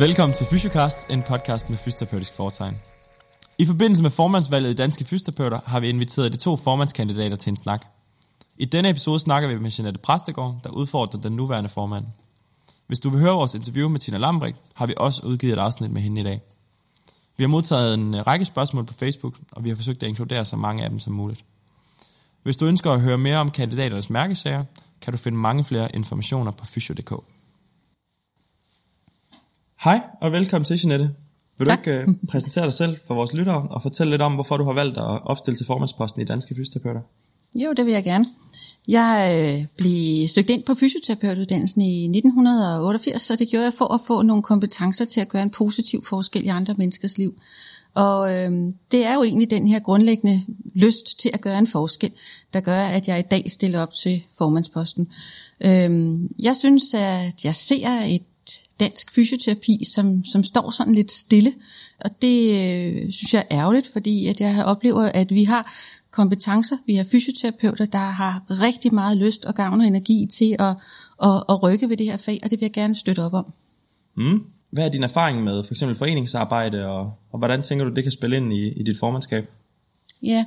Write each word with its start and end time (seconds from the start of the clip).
Velkommen 0.00 0.36
til 0.36 0.46
Fysiocast, 0.46 1.10
en 1.10 1.22
podcast 1.22 1.70
med 1.70 1.78
fysioterapeutisk 1.78 2.34
foretegn. 2.34 2.76
I 3.58 3.66
forbindelse 3.66 4.02
med 4.02 4.10
formandsvalget 4.10 4.70
i 4.70 4.74
Danske 4.74 5.04
Fysioterapeuter 5.04 5.60
har 5.66 5.80
vi 5.80 5.88
inviteret 5.88 6.32
de 6.32 6.36
to 6.38 6.56
formandskandidater 6.56 7.36
til 7.36 7.50
en 7.50 7.56
snak. 7.56 7.86
I 8.58 8.64
denne 8.64 8.90
episode 8.90 9.18
snakker 9.18 9.48
vi 9.48 9.58
med 9.58 9.70
Jeanette 9.70 10.00
Præstegård, 10.00 10.60
der 10.64 10.70
udfordrer 10.70 11.20
den 11.20 11.32
nuværende 11.32 11.68
formand. 11.68 12.04
Hvis 12.86 13.00
du 13.00 13.10
vil 13.10 13.20
høre 13.20 13.32
vores 13.32 13.54
interview 13.54 13.88
med 13.88 14.00
Tina 14.00 14.18
Lambrik, 14.18 14.54
har 14.74 14.86
vi 14.86 14.94
også 14.96 15.22
udgivet 15.26 15.52
et 15.52 15.58
afsnit 15.58 15.90
med 15.90 16.02
hende 16.02 16.20
i 16.20 16.24
dag. 16.24 16.40
Vi 17.36 17.44
har 17.44 17.48
modtaget 17.48 17.94
en 17.94 18.26
række 18.26 18.44
spørgsmål 18.44 18.84
på 18.86 18.94
Facebook, 18.94 19.34
og 19.52 19.64
vi 19.64 19.68
har 19.68 19.76
forsøgt 19.76 20.02
at 20.02 20.08
inkludere 20.08 20.44
så 20.44 20.56
mange 20.56 20.84
af 20.84 20.90
dem 20.90 20.98
som 20.98 21.12
muligt. 21.12 21.44
Hvis 22.42 22.56
du 22.56 22.66
ønsker 22.66 22.92
at 22.92 23.00
høre 23.00 23.18
mere 23.18 23.36
om 23.36 23.50
kandidaternes 23.50 24.10
mærkesager, 24.10 24.64
kan 25.00 25.12
du 25.12 25.18
finde 25.18 25.38
mange 25.38 25.64
flere 25.64 25.96
informationer 25.96 26.50
på 26.50 26.66
fysio.dk. 26.66 27.12
Hej 29.84 30.00
og 30.20 30.32
velkommen 30.32 30.64
til, 30.64 30.78
Jeanette. 30.84 31.10
Vil 31.58 31.66
Tak. 31.66 31.84
du 31.84 31.90
ikke 31.90 32.04
uh, 32.08 32.14
præsentere 32.30 32.64
dig 32.64 32.72
selv 32.72 32.96
for 33.06 33.14
vores 33.14 33.32
lyttere 33.32 33.68
og 33.70 33.82
fortælle 33.82 34.10
lidt 34.10 34.22
om, 34.22 34.34
hvorfor 34.34 34.56
du 34.56 34.64
har 34.64 34.72
valgt 34.72 34.98
at 34.98 35.26
opstille 35.26 35.56
til 35.56 35.66
formandsposten 35.66 36.22
i 36.22 36.24
Danske 36.24 36.54
Fysioterapeuter? 36.54 37.00
Jo, 37.54 37.72
det 37.72 37.84
vil 37.84 37.92
jeg 37.92 38.04
gerne. 38.04 38.26
Jeg 38.88 39.14
øh, 39.36 39.66
blev 39.76 40.28
søgt 40.28 40.50
ind 40.50 40.62
på 40.64 40.74
fysioterapeutuddannelsen 40.74 41.82
i 41.82 42.04
1988, 42.04 43.30
og 43.30 43.38
det 43.38 43.48
gjorde 43.48 43.64
jeg 43.64 43.72
for 43.72 43.94
at 43.94 44.00
få 44.06 44.22
nogle 44.22 44.42
kompetencer 44.42 45.04
til 45.04 45.20
at 45.20 45.28
gøre 45.28 45.42
en 45.42 45.50
positiv 45.50 46.04
forskel 46.04 46.44
i 46.44 46.48
andre 46.48 46.74
menneskers 46.78 47.18
liv. 47.18 47.34
Og 47.94 48.36
øh, 48.36 48.52
det 48.90 49.06
er 49.06 49.14
jo 49.14 49.22
egentlig 49.22 49.50
den 49.50 49.68
her 49.68 49.78
grundlæggende 49.78 50.44
lyst 50.74 51.18
til 51.20 51.30
at 51.34 51.40
gøre 51.40 51.58
en 51.58 51.66
forskel, 51.66 52.10
der 52.52 52.60
gør, 52.60 52.84
at 52.84 53.08
jeg 53.08 53.18
i 53.18 53.28
dag 53.30 53.50
stiller 53.50 53.82
op 53.82 53.92
til 53.92 54.22
formandsposten. 54.38 55.08
Øh, 55.60 56.14
jeg 56.38 56.56
synes, 56.56 56.94
at 56.94 57.44
jeg 57.44 57.54
ser 57.54 57.88
et 58.06 58.22
dansk 58.80 59.14
fysioterapi, 59.14 59.84
som, 59.94 60.24
som 60.24 60.44
står 60.44 60.70
sådan 60.70 60.94
lidt 60.94 61.10
stille. 61.10 61.52
Og 62.04 62.10
det 62.22 62.50
øh, 62.50 63.12
synes 63.12 63.34
jeg 63.34 63.46
er 63.50 63.58
ærgerligt, 63.58 63.86
fordi 63.92 64.26
at 64.26 64.40
jeg 64.40 64.64
oplever, 64.64 65.02
at 65.02 65.30
vi 65.30 65.44
har 65.44 65.72
kompetencer, 66.10 66.76
vi 66.86 66.94
har 66.94 67.04
fysioterapeuter, 67.04 67.84
der 67.84 68.10
har 68.10 68.42
rigtig 68.50 68.94
meget 68.94 69.16
lyst 69.16 69.44
og 69.44 69.54
gavn 69.54 69.80
og 69.80 69.86
energi 69.86 70.26
til 70.26 70.56
at, 70.58 70.74
at, 71.22 71.44
at 71.48 71.62
rykke 71.62 71.88
ved 71.88 71.96
det 71.96 72.06
her 72.06 72.16
fag, 72.16 72.40
og 72.42 72.50
det 72.50 72.60
vil 72.60 72.64
jeg 72.64 72.72
gerne 72.72 72.94
støtte 72.94 73.20
op 73.20 73.34
om. 73.34 73.52
Mm. 74.16 74.44
Hvad 74.70 74.86
er 74.86 74.88
din 74.88 75.02
erfaring 75.02 75.44
med 75.44 75.64
for 75.64 75.74
eksempel 75.74 75.96
foreningsarbejde, 75.96 76.86
og, 76.88 77.12
og 77.32 77.38
hvordan 77.38 77.62
tænker 77.62 77.84
du, 77.84 77.94
det 77.94 78.02
kan 78.02 78.12
spille 78.12 78.36
ind 78.36 78.52
i, 78.52 78.68
i 78.68 78.82
dit 78.82 78.96
formandskab? 78.98 79.50
Ja, 80.22 80.44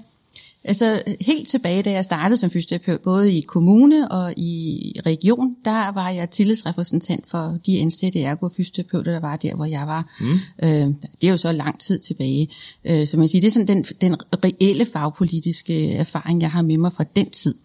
altså 0.64 1.04
helt 1.22 1.48
tilbage, 1.48 1.84
da 1.84 1.92
jeg 1.92 2.04
startede 2.04 2.38
som 2.38 2.52
fysioterapeut, 2.52 3.02
både 3.02 3.34
i 3.34 3.42
kommune 3.42 4.12
og 4.12 4.34
i 4.38 4.94
region, 5.06 5.56
der 5.66 5.92
var 5.92 6.10
jeg 6.10 6.30
tillidsrepræsentant 6.30 7.30
for 7.30 7.58
de 7.66 7.82
ansatte 7.82 8.22
ergo 8.22 8.50
fysioterapeuter, 8.50 9.12
der 9.12 9.20
var 9.20 9.36
der, 9.36 9.56
hvor 9.56 9.66
jeg 9.66 9.88
var. 9.88 10.16
Mm. 10.20 10.34
Øh, 10.64 10.88
det 11.22 11.28
er 11.28 11.32
jo 11.32 11.38
så 11.38 11.52
lang 11.52 11.80
tid 11.80 12.00
tilbage. 12.00 12.50
Øh, 12.86 13.08
så 13.08 13.18
man 13.18 13.28
siger, 13.28 13.42
det 13.42 13.48
er 13.48 13.52
sådan 13.52 13.68
den, 13.68 13.84
den 14.02 14.16
reelle 14.46 14.86
fagpolitiske 14.86 15.94
erfaring, 15.94 16.42
jeg 16.42 16.52
har 16.52 16.62
med 16.62 16.78
mig 16.78 16.94
fra 16.94 17.06
den 17.16 17.30
tid. 17.30 17.56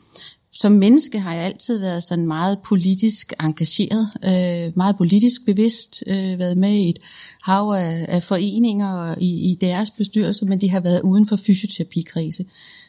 Som 0.53 0.73
menneske 0.73 1.19
har 1.19 1.35
jeg 1.35 1.45
altid 1.45 1.79
været 1.79 2.03
sådan 2.03 2.27
meget 2.27 2.59
politisk 2.69 3.33
engageret, 3.41 4.11
øh, 4.25 4.73
meget 4.77 4.97
politisk 4.97 5.47
bevidst, 5.47 6.05
øh, 6.07 6.39
været 6.39 6.57
med 6.57 6.73
i 6.73 6.89
et 6.89 6.99
hav 7.43 7.75
af, 7.77 8.07
af 8.09 8.23
foreninger 8.23 8.93
og 8.93 9.23
i, 9.23 9.51
i 9.51 9.55
deres 9.61 9.91
bestyrelser, 9.91 10.47
men 10.47 10.61
det 10.61 10.71
har 10.71 10.81
været 10.81 11.01
uden 11.01 11.29
for 11.29 11.37
fysioterapikrise. 11.37 12.45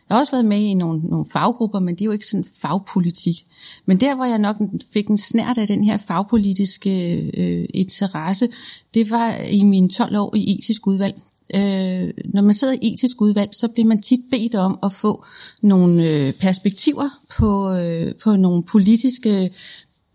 Jeg 0.09 0.15
har 0.15 0.19
også 0.19 0.31
været 0.31 0.45
med 0.45 0.57
i 0.57 0.73
nogle, 0.73 0.99
nogle 0.99 1.25
faggrupper, 1.31 1.79
men 1.79 1.95
det 1.95 2.01
er 2.01 2.05
jo 2.05 2.11
ikke 2.11 2.25
sådan 2.25 2.45
fagpolitik. 2.61 3.45
Men 3.85 3.99
der, 3.99 4.15
hvor 4.15 4.25
jeg 4.25 4.37
nok 4.37 4.55
fik 4.93 5.07
en 5.07 5.17
snært 5.17 5.57
af 5.57 5.67
den 5.67 5.83
her 5.83 5.97
fagpolitiske 5.97 7.15
øh, 7.37 7.65
interesse, 7.73 8.49
det 8.93 9.09
var 9.09 9.35
i 9.35 9.63
mine 9.63 9.89
12 9.89 10.17
år 10.17 10.35
i 10.35 10.55
etisk 10.55 10.87
udvalg. 10.87 11.21
Øh, 11.55 12.13
når 12.33 12.41
man 12.41 12.53
sidder 12.53 12.73
i 12.73 12.93
etisk 12.93 13.21
udvalg, 13.21 13.49
så 13.55 13.67
bliver 13.67 13.87
man 13.87 14.01
tit 14.01 14.19
bedt 14.31 14.55
om 14.55 14.79
at 14.83 14.91
få 14.91 15.23
nogle 15.61 16.09
øh, 16.09 16.33
perspektiver 16.33 17.09
på, 17.37 17.73
øh, 17.73 18.15
på 18.23 18.35
nogle 18.35 18.63
politiske 18.63 19.51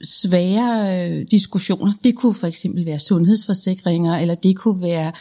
svære 0.05 1.09
øh, 1.11 1.27
diskussioner. 1.31 1.93
Det 2.05 2.15
kunne 2.15 2.35
for 2.35 2.47
eksempel 2.47 2.87
være 2.87 2.99
sundhedsforsikringer, 2.99 4.19
eller 4.19 4.35
det 4.35 4.57
kunne 4.57 4.83
være, 4.83 5.13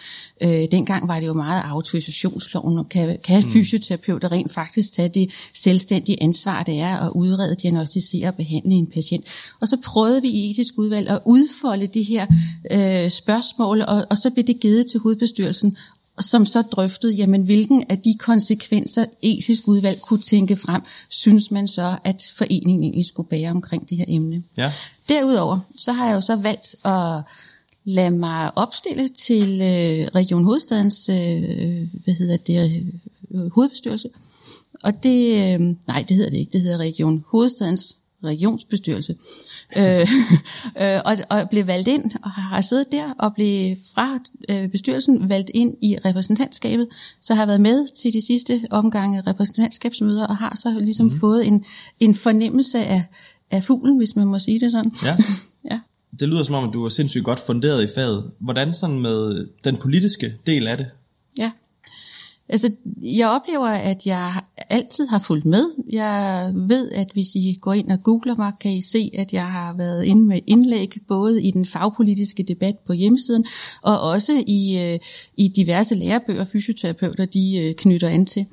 øh, 0.41 0.67
dengang 0.71 1.07
var 1.07 1.19
det 1.19 1.27
jo 1.27 1.33
meget 1.33 1.61
autorisationsloven, 1.65 2.77
og 2.77 2.89
kan, 2.89 3.17
kan 3.23 3.43
mm. 3.45 3.51
fysioterapeuter 3.51 4.31
rent 4.31 4.53
faktisk 4.53 4.93
tage 4.93 5.09
det 5.09 5.31
selvstændige 5.53 6.23
ansvar, 6.23 6.63
det 6.63 6.79
er 6.79 6.97
at 6.97 7.11
udrede, 7.15 7.55
diagnostisere 7.55 8.27
og 8.27 8.35
behandle 8.35 8.71
en 8.71 8.87
patient. 8.87 9.25
Og 9.61 9.67
så 9.67 9.77
prøvede 9.85 10.21
vi 10.21 10.27
i 10.27 10.49
etisk 10.49 10.73
udvalg 10.77 11.09
at 11.09 11.19
udfolde 11.25 11.87
de 11.87 12.03
her 12.03 12.25
øh, 12.71 13.09
spørgsmål, 13.09 13.81
og, 13.81 14.05
og 14.09 14.17
så 14.17 14.29
blev 14.29 14.45
det 14.45 14.59
givet 14.59 14.87
til 14.87 14.99
hovedbestyrelsen, 14.99 15.77
som 16.19 16.45
så 16.45 16.61
drøftede, 16.61 17.13
jamen 17.13 17.43
hvilken 17.43 17.83
af 17.89 17.99
de 17.99 18.15
konsekvenser 18.19 19.05
etisk 19.21 19.67
udvalg 19.67 20.01
kunne 20.01 20.21
tænke 20.21 20.55
frem, 20.55 20.81
synes 21.09 21.51
man 21.51 21.67
så, 21.67 21.97
at 22.03 22.31
foreningen 22.37 22.83
egentlig 22.83 23.05
skulle 23.05 23.29
bære 23.29 23.51
omkring 23.51 23.89
det 23.89 23.97
her 23.97 24.05
emne. 24.07 24.43
Ja. 24.57 24.71
Derudover, 25.09 25.59
så 25.77 25.91
har 25.91 26.07
jeg 26.07 26.15
jo 26.15 26.21
så 26.21 26.35
valgt 26.35 26.75
at 26.85 27.21
lade 27.85 28.17
mig 28.17 28.57
opstille 28.57 29.07
til 29.07 29.61
øh, 29.61 30.07
Region 30.15 30.43
Hovedstadens 30.43 31.09
øh, 31.09 31.87
hvad 32.03 32.13
hedder 32.13 32.37
det, 32.37 32.85
øh, 33.31 33.51
hovedbestyrelse. 33.51 34.09
Og 34.83 35.03
det, 35.03 35.53
øh, 35.53 35.59
nej, 35.87 36.05
det 36.07 36.15
hedder 36.15 36.29
det 36.29 36.37
ikke, 36.37 36.51
det 36.51 36.61
hedder 36.61 36.77
Region 36.77 37.23
Hovedstadens 37.27 37.97
regionsbestyrelse. 38.23 39.11
øh, 39.11 39.17
øh, 40.81 41.01
og, 41.05 41.17
og 41.29 41.49
blev 41.49 41.67
valgt 41.67 41.87
ind, 41.87 42.11
og 42.23 42.31
har 42.31 42.61
siddet 42.61 42.91
der, 42.91 43.13
og 43.19 43.33
blev 43.33 43.75
fra 43.95 44.19
øh, 44.49 44.69
bestyrelsen 44.69 45.29
valgt 45.29 45.51
ind 45.53 45.75
i 45.81 45.97
repræsentantskabet, 46.05 46.87
så 47.21 47.33
har 47.33 47.41
jeg 47.41 47.47
været 47.47 47.61
med 47.61 47.87
til 47.95 48.13
de 48.13 48.25
sidste 48.25 48.61
omgange 48.69 49.21
repræsentantskabsmøder, 49.27 50.27
og 50.27 50.37
har 50.37 50.55
så 50.55 50.77
ligesom 50.79 51.05
mm. 51.05 51.19
fået 51.19 51.47
en, 51.47 51.65
en 51.99 52.15
fornemmelse 52.15 52.85
af, 52.85 53.03
af 53.51 53.63
fuglen, 53.63 53.97
hvis 53.97 54.15
man 54.15 54.27
må 54.27 54.39
sige 54.39 54.59
det 54.59 54.71
sådan. 54.71 54.91
Ja. 55.05 55.15
ja. 55.71 55.79
Det 56.19 56.29
lyder 56.29 56.43
som 56.43 56.55
om, 56.55 56.67
at 56.67 56.73
du 56.73 56.85
er 56.85 56.89
sindssygt 56.89 57.23
godt 57.23 57.39
funderet 57.39 57.83
i 57.83 57.87
faget. 57.95 58.31
Hvordan 58.39 58.73
sådan 58.73 58.99
med 58.99 59.47
den 59.63 59.77
politiske 59.77 60.33
del 60.45 60.67
af 60.67 60.77
det? 60.77 60.87
Ja. 61.37 61.51
Altså, 62.49 62.71
jeg 63.01 63.29
oplever, 63.29 63.67
at 63.67 64.05
jeg 64.05 64.41
altid 64.69 65.07
har 65.07 65.19
fulgt 65.19 65.45
med. 65.45 65.65
Jeg 65.91 66.51
ved, 66.55 66.91
at 66.91 67.07
hvis 67.13 67.35
I 67.35 67.57
går 67.61 67.73
ind 67.73 67.91
og 67.91 68.03
googler 68.03 68.35
mig, 68.35 68.53
kan 68.59 68.71
I 68.71 68.81
se, 68.81 69.11
at 69.17 69.33
jeg 69.33 69.45
har 69.45 69.73
været 69.73 70.03
inde 70.03 70.25
med 70.25 70.39
indlæg, 70.47 70.93
både 71.07 71.43
i 71.43 71.51
den 71.51 71.65
fagpolitiske 71.65 72.43
debat 72.43 72.75
på 72.87 72.93
hjemmesiden, 72.93 73.45
og 73.81 74.01
også 74.01 74.43
i, 74.47 74.77
øh, 74.77 74.99
i 75.37 75.47
diverse 75.47 75.95
lærebøger, 75.95 76.45
fysioterapeuter, 76.45 77.25
de 77.25 77.57
øh, 77.57 77.75
knytter 77.75 78.09
an 78.09 78.25
til 78.25 78.45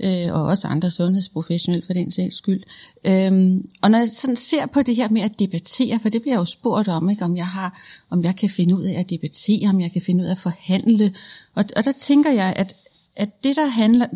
øh, 0.00 0.26
og 0.30 0.42
også 0.42 0.68
andre 0.68 0.90
sundhedsprofessionelle 0.90 1.86
for 1.86 1.92
den 1.92 2.10
sags 2.10 2.36
skyld. 2.36 2.62
Øhm, 3.06 3.68
og 3.82 3.90
når 3.90 3.98
jeg 3.98 4.08
sådan 4.08 4.36
ser 4.36 4.66
på 4.66 4.82
det 4.82 4.96
her 4.96 5.08
med 5.08 5.22
at 5.22 5.38
debattere, 5.38 5.98
for 5.98 6.08
det 6.08 6.22
bliver 6.22 6.34
jeg 6.34 6.40
jo 6.40 6.44
spurgt 6.44 6.88
om, 6.88 7.10
ikke, 7.10 7.24
om 7.24 7.36
jeg 7.36 7.46
har, 7.46 7.82
om 8.10 8.24
jeg 8.24 8.36
kan 8.36 8.50
finde 8.50 8.76
ud 8.76 8.84
af 8.84 9.00
at 9.00 9.10
debattere, 9.10 9.68
om 9.68 9.80
jeg 9.80 9.92
kan 9.92 10.02
finde 10.02 10.24
ud 10.24 10.28
af 10.28 10.32
at 10.32 10.38
forhandle, 10.38 11.14
og, 11.54 11.64
og 11.76 11.84
der 11.84 11.92
tænker 11.92 12.30
jeg, 12.30 12.52
at 12.56 12.74
at 13.18 13.44
det, 13.44 13.56
der 13.56 13.66
handler, 13.66 14.06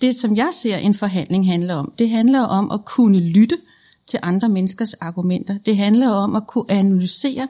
det 0.00 0.14
som 0.14 0.36
jeg 0.36 0.50
ser 0.52 0.76
en 0.76 0.94
forhandling 0.94 1.46
handler 1.46 1.74
om, 1.74 1.92
det 1.98 2.10
handler 2.10 2.40
om 2.40 2.70
at 2.70 2.84
kunne 2.84 3.20
lytte 3.20 3.56
til 4.06 4.18
andre 4.22 4.48
menneskers 4.48 4.94
argumenter. 4.94 5.58
Det 5.58 5.76
handler 5.76 6.08
om 6.08 6.36
at 6.36 6.46
kunne 6.46 6.70
analysere 6.70 7.48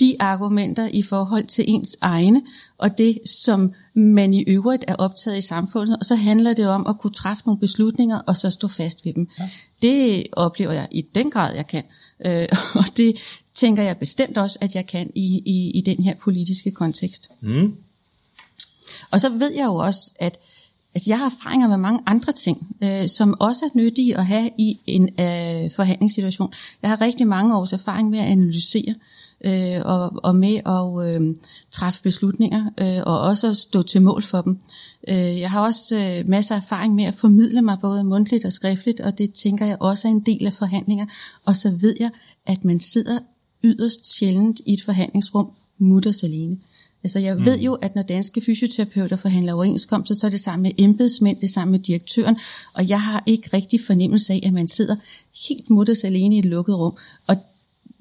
de 0.00 0.16
argumenter 0.20 0.88
i 0.92 1.02
forhold 1.02 1.46
til 1.46 1.64
ens 1.68 1.96
egne, 2.00 2.42
og 2.78 2.98
det, 2.98 3.18
som 3.26 3.72
man 3.94 4.34
i 4.34 4.44
øvrigt 4.46 4.84
er 4.88 4.94
optaget 4.94 5.38
i 5.38 5.40
samfundet, 5.40 5.96
og 5.98 6.04
så 6.04 6.14
handler 6.14 6.54
det 6.54 6.68
om 6.68 6.86
at 6.86 6.98
kunne 6.98 7.12
træffe 7.12 7.42
nogle 7.46 7.60
beslutninger, 7.60 8.18
og 8.18 8.36
så 8.36 8.50
stå 8.50 8.68
fast 8.68 9.04
ved 9.04 9.14
dem. 9.14 9.28
Ja. 9.38 9.48
Det 9.82 10.26
oplever 10.32 10.72
jeg 10.72 10.88
i 10.90 11.02
den 11.14 11.30
grad, 11.30 11.54
jeg 11.54 11.66
kan, 11.66 11.82
øh, 12.26 12.48
og 12.74 12.84
det 12.96 13.16
tænker 13.54 13.82
jeg 13.82 13.96
bestemt 13.96 14.38
også, 14.38 14.58
at 14.60 14.74
jeg 14.74 14.86
kan 14.86 15.10
i, 15.14 15.42
i, 15.46 15.70
i 15.70 15.80
den 15.80 16.04
her 16.04 16.14
politiske 16.14 16.70
kontekst. 16.70 17.30
Mm. 17.40 17.76
Og 19.10 19.20
så 19.20 19.28
ved 19.28 19.52
jeg 19.52 19.64
jo 19.64 19.74
også, 19.74 20.10
at 20.20 20.38
altså 20.94 21.10
jeg 21.10 21.18
har 21.18 21.26
erfaringer 21.26 21.68
med 21.68 21.76
mange 21.76 22.00
andre 22.06 22.32
ting, 22.32 22.76
øh, 22.82 23.08
som 23.08 23.34
også 23.40 23.64
er 23.64 23.70
nyttige 23.74 24.18
at 24.18 24.26
have 24.26 24.50
i 24.58 24.80
en 24.86 25.08
øh, 25.20 25.70
forhandlingssituation. 25.70 26.52
Jeg 26.82 26.90
har 26.90 27.00
rigtig 27.00 27.26
mange 27.26 27.56
års 27.56 27.72
erfaring 27.72 28.10
med 28.10 28.18
at 28.18 28.26
analysere 28.26 28.94
øh, 29.44 29.80
og, 29.84 30.12
og 30.22 30.36
med 30.36 30.56
at 30.66 31.08
øh, 31.08 31.36
træffe 31.70 32.02
beslutninger, 32.02 32.64
øh, 32.80 33.02
og 33.06 33.20
også 33.20 33.48
at 33.48 33.56
stå 33.56 33.82
til 33.82 34.02
mål 34.02 34.22
for 34.22 34.40
dem. 34.40 34.58
Øh, 35.08 35.40
jeg 35.40 35.50
har 35.50 35.60
også 35.60 35.96
øh, 35.96 36.28
masser 36.28 36.54
af 36.54 36.58
erfaring 36.58 36.94
med 36.94 37.04
at 37.04 37.14
formidle 37.14 37.62
mig 37.62 37.78
både 37.80 38.04
mundtligt 38.04 38.44
og 38.44 38.52
skriftligt, 38.52 39.00
og 39.00 39.18
det 39.18 39.32
tænker 39.32 39.66
jeg 39.66 39.76
også 39.80 40.08
er 40.08 40.12
en 40.12 40.20
del 40.20 40.46
af 40.46 40.54
forhandlinger. 40.54 41.06
Og 41.44 41.56
så 41.56 41.70
ved 41.70 41.94
jeg, 42.00 42.10
at 42.46 42.64
man 42.64 42.80
sidder 42.80 43.18
yderst 43.64 44.18
sjældent 44.18 44.60
i 44.66 44.72
et 44.72 44.82
forhandlingsrum 44.82 45.50
mutters 45.78 46.22
alene. 46.22 46.56
Altså 47.04 47.18
jeg 47.18 47.36
mm. 47.36 47.44
ved 47.44 47.60
jo, 47.60 47.74
at 47.74 47.94
når 47.94 48.02
danske 48.02 48.40
fysioterapeuter 48.40 49.16
forhandler 49.16 49.52
overenskomster, 49.52 50.14
så 50.14 50.26
er 50.26 50.30
det 50.30 50.40
sammen 50.40 50.62
med 50.62 50.72
embedsmænd, 50.78 51.36
det 51.36 51.44
er 51.44 51.52
sammen 51.52 51.72
med 51.72 51.80
direktøren, 51.80 52.36
og 52.74 52.88
jeg 52.88 53.02
har 53.02 53.22
ikke 53.26 53.50
rigtig 53.52 53.80
fornemmelse 53.86 54.32
af, 54.32 54.40
at 54.44 54.52
man 54.52 54.68
sidder 54.68 54.96
helt 55.48 55.70
mutters 55.70 56.04
alene 56.04 56.36
i 56.36 56.38
et 56.38 56.44
lukket 56.44 56.78
rum. 56.78 56.96
Og 57.26 57.36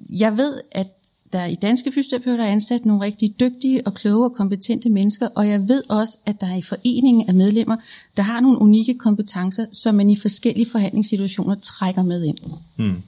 jeg 0.10 0.38
ved, 0.38 0.62
at 0.72 0.88
der 1.34 1.46
i 1.46 1.56
danske 1.56 1.92
fysioterapeuter 1.92 2.44
er 2.44 2.52
ansat 2.52 2.86
nogle 2.86 3.06
rigtig 3.06 3.40
dygtige 3.40 3.88
og 3.88 3.94
kloge 3.94 4.26
og 4.26 4.36
kompetente 4.36 4.90
mennesker, 4.90 5.28
og 5.36 5.48
jeg 5.48 5.68
ved 5.68 5.84
også, 5.90 6.18
at 6.26 6.42
der 6.42 6.48
er 6.48 6.56
i 6.56 6.62
foreningen 6.62 7.30
af 7.30 7.34
medlemmer, 7.34 7.78
der 8.18 8.24
har 8.24 8.40
nogle 8.40 8.62
unikke 8.62 8.94
kompetencer, 8.94 9.66
som 9.72 9.96
man 9.96 10.10
i 10.10 10.16
forskellige 10.16 10.70
forhandlingssituationer 10.72 11.56
trækker 11.56 12.04
med 12.04 12.24
ind. 12.24 12.38
Hmm. 12.76 13.02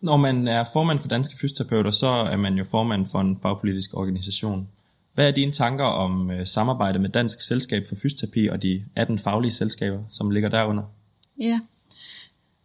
Når 0.00 0.16
man 0.16 0.48
er 0.48 0.64
formand 0.72 1.00
for 1.00 1.08
danske 1.08 1.36
fysioterapeuter, 1.40 1.90
så 1.90 2.08
er 2.08 2.36
man 2.36 2.54
jo 2.54 2.64
formand 2.70 3.06
for 3.06 3.20
en 3.20 3.38
fagpolitisk 3.42 3.94
organisation. 3.94 4.68
Hvad 5.14 5.28
er 5.28 5.32
dine 5.32 5.52
tanker 5.52 5.84
om 5.84 6.30
øh, 6.30 6.46
samarbejde 6.46 6.98
med 6.98 7.08
Dansk 7.08 7.40
Selskab 7.40 7.86
for 7.88 7.96
Fysioterapi 8.02 8.46
og 8.46 8.62
de 8.62 8.84
18 8.96 9.18
faglige 9.18 9.52
selskaber, 9.52 10.04
som 10.10 10.30
ligger 10.30 10.48
derunder? 10.48 10.82
Ja, 11.40 11.60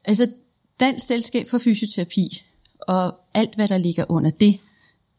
altså 0.05 0.31
Dansk 0.79 1.07
Selskab 1.07 1.47
for 1.47 1.57
Fysioterapi 1.57 2.43
og 2.79 3.15
alt, 3.33 3.55
hvad 3.55 3.67
der 3.67 3.77
ligger 3.77 4.05
under 4.09 4.29
det, 4.29 4.59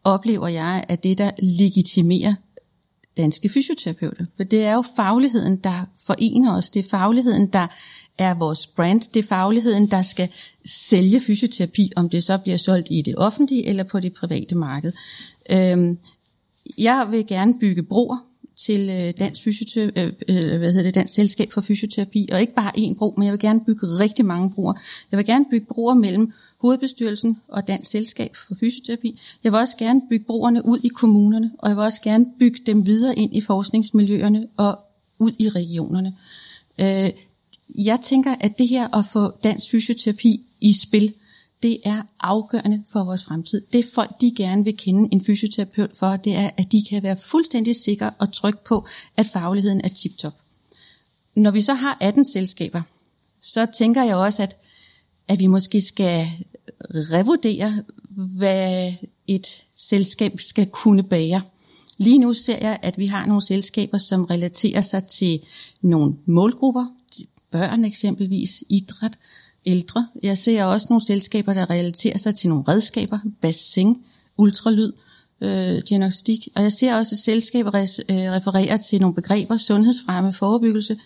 oplever 0.04 0.48
jeg, 0.48 0.84
at 0.88 1.02
det, 1.02 1.18
der 1.18 1.30
legitimerer 1.38 2.34
danske 3.16 3.48
fysioterapeuter. 3.48 4.24
For 4.36 4.44
det 4.44 4.64
er 4.64 4.72
jo 4.72 4.84
fagligheden, 4.96 5.56
der 5.56 5.86
forener 6.06 6.56
os. 6.56 6.70
Det 6.70 6.84
er 6.84 6.88
fagligheden, 6.90 7.46
der 7.46 7.66
er 8.18 8.34
vores 8.34 8.66
brand. 8.66 9.00
Det 9.14 9.24
er 9.24 9.28
fagligheden, 9.28 9.90
der 9.90 10.02
skal 10.02 10.28
sælge 10.66 11.20
fysioterapi, 11.20 11.92
om 11.96 12.08
det 12.08 12.24
så 12.24 12.38
bliver 12.38 12.56
solgt 12.56 12.88
i 12.90 13.02
det 13.02 13.16
offentlige 13.16 13.66
eller 13.66 13.84
på 13.84 14.00
det 14.00 14.12
private 14.12 14.54
marked. 14.54 14.92
Øhm, 15.50 15.98
jeg 16.78 17.08
vil 17.10 17.26
gerne 17.26 17.58
bygge 17.60 17.82
broer 17.82 18.16
til 18.66 18.90
øh, 18.90 19.14
Dansk, 19.18 19.42
Fysioterapi, 19.44 20.00
øh, 20.00 20.12
øh, 20.28 20.58
hvad 20.58 20.72
hedder 20.72 20.82
det, 20.82 20.94
Dansk 20.94 21.14
Selskab 21.14 21.52
for 21.52 21.60
Fysioterapi, 21.60 22.28
og 22.32 22.40
ikke 22.40 22.54
bare 22.54 22.72
én 22.78 22.94
bro, 22.94 23.14
men 23.16 23.24
jeg 23.24 23.32
vil 23.32 23.40
gerne 23.40 23.60
bygge 23.66 23.86
rigtig 23.86 24.24
mange 24.24 24.50
broer. 24.50 24.72
Jeg 25.10 25.18
vil 25.18 25.26
gerne 25.26 25.44
bygge 25.50 25.66
broer 25.66 25.94
mellem 25.94 26.32
hovedbestyrelsen 26.60 27.38
og 27.48 27.66
Dansk 27.66 27.90
Selskab 27.90 28.36
for 28.36 28.54
Fysioterapi. 28.60 29.20
Jeg 29.44 29.52
vil 29.52 29.60
også 29.60 29.76
gerne 29.76 30.02
bygge 30.10 30.24
broerne 30.24 30.66
ud 30.66 30.78
i 30.84 30.88
kommunerne, 30.88 31.50
og 31.58 31.68
jeg 31.68 31.76
vil 31.76 31.84
også 31.84 32.00
gerne 32.02 32.26
bygge 32.38 32.58
dem 32.66 32.86
videre 32.86 33.18
ind 33.18 33.36
i 33.36 33.40
forskningsmiljøerne 33.40 34.46
og 34.56 34.78
ud 35.18 35.30
i 35.38 35.48
regionerne. 35.48 36.14
Øh, 36.78 37.10
jeg 37.74 37.98
tænker, 38.02 38.34
at 38.40 38.58
det 38.58 38.68
her 38.68 38.96
at 38.98 39.04
få 39.12 39.30
dansk 39.44 39.70
fysioterapi 39.70 40.40
i 40.60 40.72
spil, 40.72 41.14
det 41.62 41.78
er 41.84 42.02
afgørende 42.20 42.84
for 42.88 43.04
vores 43.04 43.24
fremtid. 43.24 43.62
Det 43.72 43.84
folk, 43.94 44.20
de 44.20 44.34
gerne 44.36 44.64
vil 44.64 44.76
kende 44.76 45.08
en 45.12 45.24
fysioterapeut 45.24 45.90
for, 45.94 46.16
det 46.16 46.34
er, 46.34 46.50
at 46.56 46.72
de 46.72 46.84
kan 46.90 47.02
være 47.02 47.16
fuldstændig 47.16 47.76
sikre 47.76 48.10
og 48.18 48.32
trygge 48.32 48.58
på, 48.66 48.86
at 49.16 49.26
fagligheden 49.26 49.80
er 49.84 49.88
tip-top. 49.88 50.34
Når 51.36 51.50
vi 51.50 51.60
så 51.60 51.74
har 51.74 51.96
18 52.00 52.24
selskaber, 52.24 52.82
så 53.40 53.66
tænker 53.78 54.04
jeg 54.04 54.16
også, 54.16 54.42
at, 54.42 54.56
at 55.28 55.38
vi 55.38 55.46
måske 55.46 55.80
skal 55.80 56.28
revurdere, 56.90 57.82
hvad 58.10 58.92
et 59.26 59.64
selskab 59.76 60.40
skal 60.40 60.66
kunne 60.66 61.02
bære. 61.02 61.42
Lige 61.98 62.18
nu 62.18 62.34
ser 62.34 62.58
jeg, 62.60 62.78
at 62.82 62.98
vi 62.98 63.06
har 63.06 63.26
nogle 63.26 63.46
selskaber, 63.46 63.98
som 63.98 64.24
relaterer 64.24 64.80
sig 64.80 65.04
til 65.04 65.40
nogle 65.82 66.14
målgrupper, 66.26 66.86
børn 67.50 67.84
eksempelvis, 67.84 68.64
idræt, 68.68 69.18
ældre. 69.66 70.08
Jeg 70.22 70.38
ser 70.38 70.64
også 70.64 70.86
nogle 70.90 71.04
selskaber, 71.06 71.54
der 71.54 71.70
relaterer 71.70 72.18
sig 72.18 72.34
til 72.34 72.48
nogle 72.48 72.64
redskaber, 72.68 73.18
bassin, 73.40 73.96
ultralyd, 74.36 74.92
øh, 75.40 75.82
diagnostik. 75.88 76.48
Og 76.56 76.62
jeg 76.62 76.72
ser 76.72 76.96
også 76.96 77.16
selskaber 77.16 77.74
res, 77.74 78.00
øh, 78.08 78.78
til 78.80 79.00
nogle 79.00 79.14
begreber, 79.14 79.56
sundhedsfremme, 79.56 80.32
forebyggelse. 80.32 80.96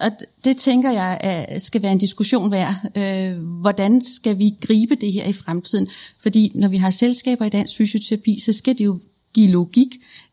Og 0.00 0.10
det 0.44 0.56
tænker 0.56 0.90
jeg 0.90 1.46
skal 1.58 1.82
være 1.82 1.92
en 1.92 1.98
diskussion 1.98 2.50
værd. 2.50 2.74
Øh, 2.96 3.42
hvordan 3.60 4.02
skal 4.02 4.38
vi 4.38 4.56
gribe 4.60 4.94
det 4.94 5.12
her 5.12 5.24
i 5.24 5.32
fremtiden? 5.32 5.88
Fordi 6.22 6.52
når 6.54 6.68
vi 6.68 6.76
har 6.76 6.90
selskaber 6.90 7.44
i 7.44 7.48
dansk 7.48 7.76
fysioterapi, 7.76 8.40
så 8.40 8.52
skal 8.52 8.78
det 8.78 8.84
jo 8.84 9.00
give 9.34 9.50
logik, 9.50 9.88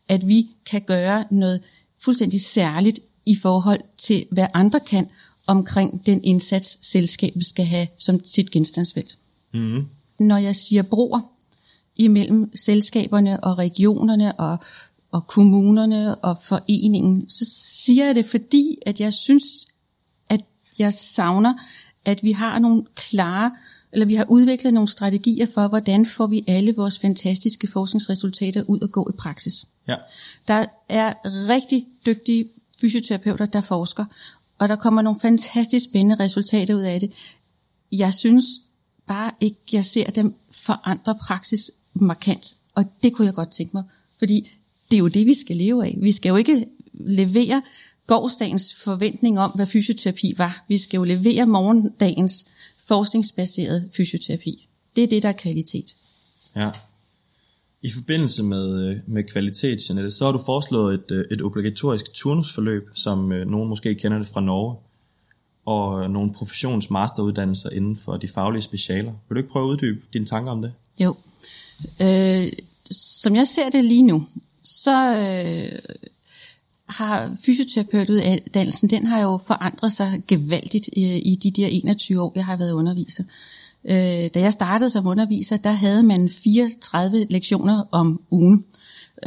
at 0.08 0.28
vi 0.28 0.48
kan 0.70 0.80
gøre 0.80 1.24
noget 1.30 1.60
fuldstændig 2.04 2.40
særligt 2.40 3.00
i 3.26 3.36
forhold 3.36 3.80
til, 3.98 4.26
hvad 4.30 4.46
andre 4.54 4.80
kan, 4.80 5.06
omkring 5.52 6.06
den 6.06 6.24
indsats, 6.24 6.78
selskabet 6.90 7.46
skal 7.46 7.64
have 7.64 7.86
som 7.98 8.24
sit 8.24 8.50
genstandsfelt. 8.50 9.16
Mm. 9.54 9.86
Når 10.20 10.36
jeg 10.36 10.56
siger 10.56 10.82
broer 10.82 11.20
imellem 11.96 12.56
selskaberne 12.56 13.44
og 13.44 13.58
regionerne 13.58 14.40
og, 14.40 14.58
og 15.10 15.26
kommunerne 15.26 16.14
og 16.14 16.38
foreningen, 16.48 17.28
så 17.28 17.44
siger 17.84 18.06
jeg 18.06 18.14
det 18.14 18.26
fordi, 18.26 18.78
at 18.86 19.00
jeg 19.00 19.12
synes, 19.12 19.44
at 20.28 20.40
jeg 20.78 20.92
savner, 20.92 21.54
at 22.04 22.22
vi 22.22 22.32
har 22.32 22.58
nogle 22.58 22.84
klare, 22.94 23.50
eller 23.92 24.06
vi 24.06 24.14
har 24.14 24.26
udviklet 24.28 24.74
nogle 24.74 24.88
strategier 24.88 25.46
for, 25.46 25.68
hvordan 25.68 26.06
får 26.06 26.26
vi 26.26 26.44
alle 26.48 26.76
vores 26.76 26.98
fantastiske 26.98 27.66
forskningsresultater 27.66 28.62
ud 28.68 28.80
og 28.80 28.90
gå 28.90 29.08
i 29.10 29.16
praksis. 29.18 29.64
Ja. 29.88 29.96
Der 30.48 30.66
er 30.88 31.14
rigtig 31.24 31.86
dygtige 32.06 32.48
fysioterapeuter, 32.80 33.46
der 33.46 33.60
forsker, 33.60 34.04
og 34.58 34.68
der 34.68 34.76
kommer 34.76 35.02
nogle 35.02 35.20
fantastisk 35.20 35.84
spændende 35.84 36.24
resultater 36.24 36.74
ud 36.74 36.80
af 36.80 37.00
det. 37.00 37.12
Jeg 37.92 38.14
synes 38.14 38.44
bare 39.06 39.30
ikke, 39.40 39.56
jeg 39.72 39.84
ser 39.84 40.10
dem 40.10 40.34
forandre 40.50 41.14
praksis 41.14 41.70
markant, 41.94 42.54
og 42.74 42.84
det 43.02 43.12
kunne 43.12 43.26
jeg 43.26 43.34
godt 43.34 43.50
tænke 43.50 43.70
mig, 43.76 43.84
fordi 44.18 44.50
det 44.90 44.96
er 44.96 45.00
jo 45.00 45.08
det, 45.08 45.26
vi 45.26 45.34
skal 45.34 45.56
leve 45.56 45.86
af. 45.86 45.96
Vi 46.00 46.12
skal 46.12 46.28
jo 46.28 46.36
ikke 46.36 46.66
levere 46.92 47.62
gårdsdagens 48.06 48.74
forventning 48.74 49.40
om, 49.40 49.50
hvad 49.50 49.66
fysioterapi 49.66 50.34
var. 50.38 50.64
Vi 50.68 50.78
skal 50.78 50.98
jo 50.98 51.04
levere 51.04 51.46
morgendagens 51.46 52.44
forskningsbaseret 52.84 53.90
fysioterapi. 53.96 54.68
Det 54.96 55.04
er 55.04 55.08
det, 55.08 55.22
der 55.22 55.28
er 55.28 55.32
kvalitet. 55.32 55.94
Ja. 56.56 56.70
I 57.82 57.90
forbindelse 57.90 58.42
med, 58.42 58.88
øh, 58.88 58.96
med 59.06 59.24
kvalitet, 59.24 59.88
Jeanette, 59.88 60.10
så 60.10 60.24
har 60.24 60.32
du 60.32 60.40
foreslået 60.46 60.94
et, 60.94 61.10
øh, 61.10 61.24
et 61.30 61.42
obligatorisk 61.42 62.12
turnusforløb, 62.12 62.88
som 62.94 63.32
øh, 63.32 63.46
nogen 63.46 63.68
måske 63.68 63.94
kender 63.94 64.18
det 64.18 64.28
fra 64.28 64.40
Norge, 64.40 64.76
og 65.66 66.02
øh, 66.02 66.10
nogle 66.10 66.32
professionsmasteruddannelser 66.32 67.70
inden 67.70 67.96
for 67.96 68.16
de 68.16 68.28
faglige 68.28 68.62
specialer. 68.62 69.12
Vil 69.28 69.34
du 69.34 69.36
ikke 69.36 69.50
prøve 69.50 69.64
at 69.64 69.70
uddybe 69.70 70.00
dine 70.12 70.24
tanker 70.24 70.50
om 70.50 70.62
det? 70.62 70.72
Jo. 71.00 71.16
Øh, 72.02 72.52
som 72.90 73.36
jeg 73.36 73.48
ser 73.48 73.70
det 73.70 73.84
lige 73.84 74.02
nu, 74.02 74.26
så 74.62 75.16
øh, 75.16 75.78
har 76.86 77.36
fysioterapeutuddannelsen, 77.44 78.90
den 78.90 79.06
har 79.06 79.20
jo 79.20 79.40
forandret 79.46 79.92
sig 79.92 80.22
gevaldigt 80.28 80.88
i, 80.92 81.18
i 81.18 81.34
de 81.34 81.50
der 81.50 81.66
21 81.66 82.22
år, 82.22 82.32
jeg 82.34 82.44
har 82.44 82.56
været 82.56 82.72
underviser. 82.72 83.24
Øh, 83.24 83.61
da 83.88 84.40
jeg 84.40 84.52
startede 84.52 84.90
som 84.90 85.06
underviser, 85.06 85.56
der 85.56 85.70
havde 85.70 86.02
man 86.02 86.28
34 86.28 87.26
lektioner 87.30 87.84
om 87.90 88.20
ugen. 88.30 88.64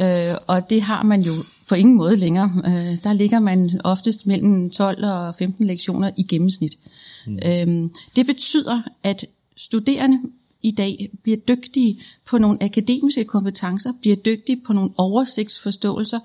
Øh, 0.00 0.34
og 0.46 0.70
det 0.70 0.82
har 0.82 1.02
man 1.02 1.22
jo 1.22 1.32
på 1.68 1.74
ingen 1.74 1.96
måde 1.96 2.16
længere. 2.16 2.52
Øh, 2.66 2.96
der 3.04 3.12
ligger 3.12 3.38
man 3.38 3.80
oftest 3.84 4.26
mellem 4.26 4.70
12 4.70 5.04
og 5.04 5.34
15 5.34 5.66
lektioner 5.66 6.10
i 6.16 6.22
gennemsnit. 6.22 6.78
Mm. 7.26 7.38
Øh, 7.44 7.90
det 8.16 8.26
betyder, 8.26 8.82
at 9.02 9.26
studerende 9.56 10.18
i 10.62 10.70
dag 10.70 11.10
bliver 11.22 11.38
dygtige 11.38 12.00
på 12.26 12.38
nogle 12.38 12.62
akademiske 12.62 13.24
kompetencer, 13.24 13.92
bliver 14.00 14.16
dygtige 14.16 14.60
på 14.66 14.72
nogle 14.72 14.90
oversigtsforståelser, 14.96 16.20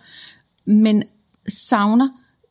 men 0.65 1.03
savner 1.47 2.09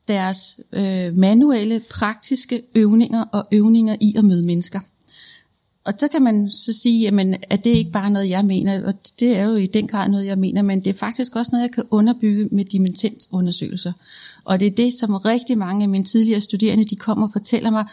deres 0.09 0.61
øh, 0.73 1.17
manuelle, 1.17 1.83
praktiske 1.91 2.63
øvninger 2.75 3.25
og 3.33 3.47
øvninger 3.53 3.97
i 4.01 4.15
at 4.17 4.25
møde 4.25 4.47
mennesker. 4.47 4.81
Og 5.85 5.93
så 5.99 6.09
kan 6.09 6.23
man 6.23 6.51
så 6.51 6.73
sige, 6.73 7.01
jamen, 7.01 7.37
at 7.51 7.65
det 7.65 7.71
ikke 7.71 7.91
bare 7.91 8.11
noget, 8.11 8.29
jeg 8.29 8.45
mener, 8.45 8.87
og 8.87 8.95
det 9.21 9.37
er 9.37 9.45
jo 9.45 9.55
i 9.55 9.67
den 9.67 9.89
grad 9.89 10.09
noget, 10.09 10.27
jeg 10.27 10.39
mener, 10.39 10.63
men 10.63 10.81
det 10.81 10.91
er 10.91 10.99
faktisk 10.99 11.37
også 11.37 11.51
noget, 11.53 11.63
jeg 11.63 11.71
kan 11.71 11.85
underbygge 11.91 12.49
med 12.53 12.65
dimensionsundersøgelser. 12.65 13.93
Og 14.45 14.61
det 14.61 14.67
er 14.67 14.71
det, 14.71 14.93
som 14.93 15.15
rigtig 15.15 15.59
mange 15.59 15.83
af 15.83 15.89
mine 15.89 16.05
tidligere 16.05 16.41
studerende, 16.41 16.85
de 16.85 16.97
kommer 16.97 17.27
og 17.27 17.33
fortæller 17.33 17.71
mig, 17.71 17.85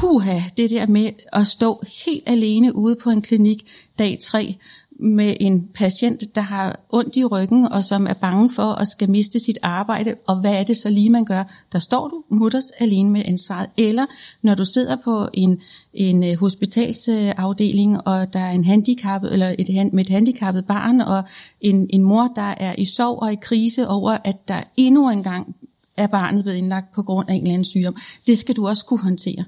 huha, 0.00 0.40
det 0.56 0.70
der 0.70 0.86
med 0.86 1.10
at 1.32 1.46
stå 1.46 1.82
helt 2.06 2.22
alene 2.26 2.76
ude 2.76 2.96
på 3.02 3.10
en 3.10 3.22
klinik 3.22 3.70
dag 3.98 4.18
3, 4.22 4.56
med 5.02 5.34
en 5.40 5.68
patient, 5.74 6.34
der 6.34 6.40
har 6.40 6.80
ondt 6.90 7.16
i 7.16 7.24
ryggen, 7.24 7.72
og 7.72 7.84
som 7.84 8.06
er 8.06 8.14
bange 8.14 8.50
for 8.50 8.62
at 8.62 8.88
skal 8.88 9.10
miste 9.10 9.38
sit 9.38 9.58
arbejde, 9.62 10.14
og 10.26 10.40
hvad 10.40 10.54
er 10.54 10.64
det 10.64 10.76
så 10.76 10.90
lige, 10.90 11.10
man 11.10 11.24
gør? 11.24 11.44
Der 11.72 11.78
står 11.78 12.08
du 12.08 12.22
mutters 12.28 12.70
alene 12.70 13.10
med 13.10 13.22
ansvaret. 13.26 13.70
Eller 13.76 14.06
når 14.42 14.54
du 14.54 14.64
sidder 14.64 14.96
på 14.96 15.28
en, 15.34 15.60
en 15.94 16.24
øh, 16.24 16.36
hospitalsafdeling, 16.36 18.06
og 18.06 18.32
der 18.32 18.40
er 18.40 18.50
en 18.50 18.64
handicap, 18.64 19.22
eller 19.24 19.54
et, 19.58 19.92
med 19.92 20.04
et 20.04 20.10
handicappet 20.10 20.66
barn, 20.66 21.00
og 21.00 21.22
en, 21.60 21.86
en 21.90 22.02
mor, 22.02 22.32
der 22.36 22.54
er 22.56 22.74
i 22.78 22.84
sorg 22.84 23.22
og 23.22 23.32
i 23.32 23.36
krise 23.42 23.88
over, 23.88 24.16
at 24.24 24.48
der 24.48 24.60
endnu 24.76 25.10
engang 25.10 25.54
er 25.96 26.06
barnet 26.06 26.44
blevet 26.44 26.58
indlagt 26.58 26.92
på 26.94 27.02
grund 27.02 27.28
af 27.28 27.34
en 27.34 27.40
eller 27.40 27.52
anden 27.52 27.64
sygdom. 27.64 27.94
Det 28.26 28.38
skal 28.38 28.56
du 28.56 28.68
også 28.68 28.84
kunne 28.84 29.00
håndtere. 29.00 29.44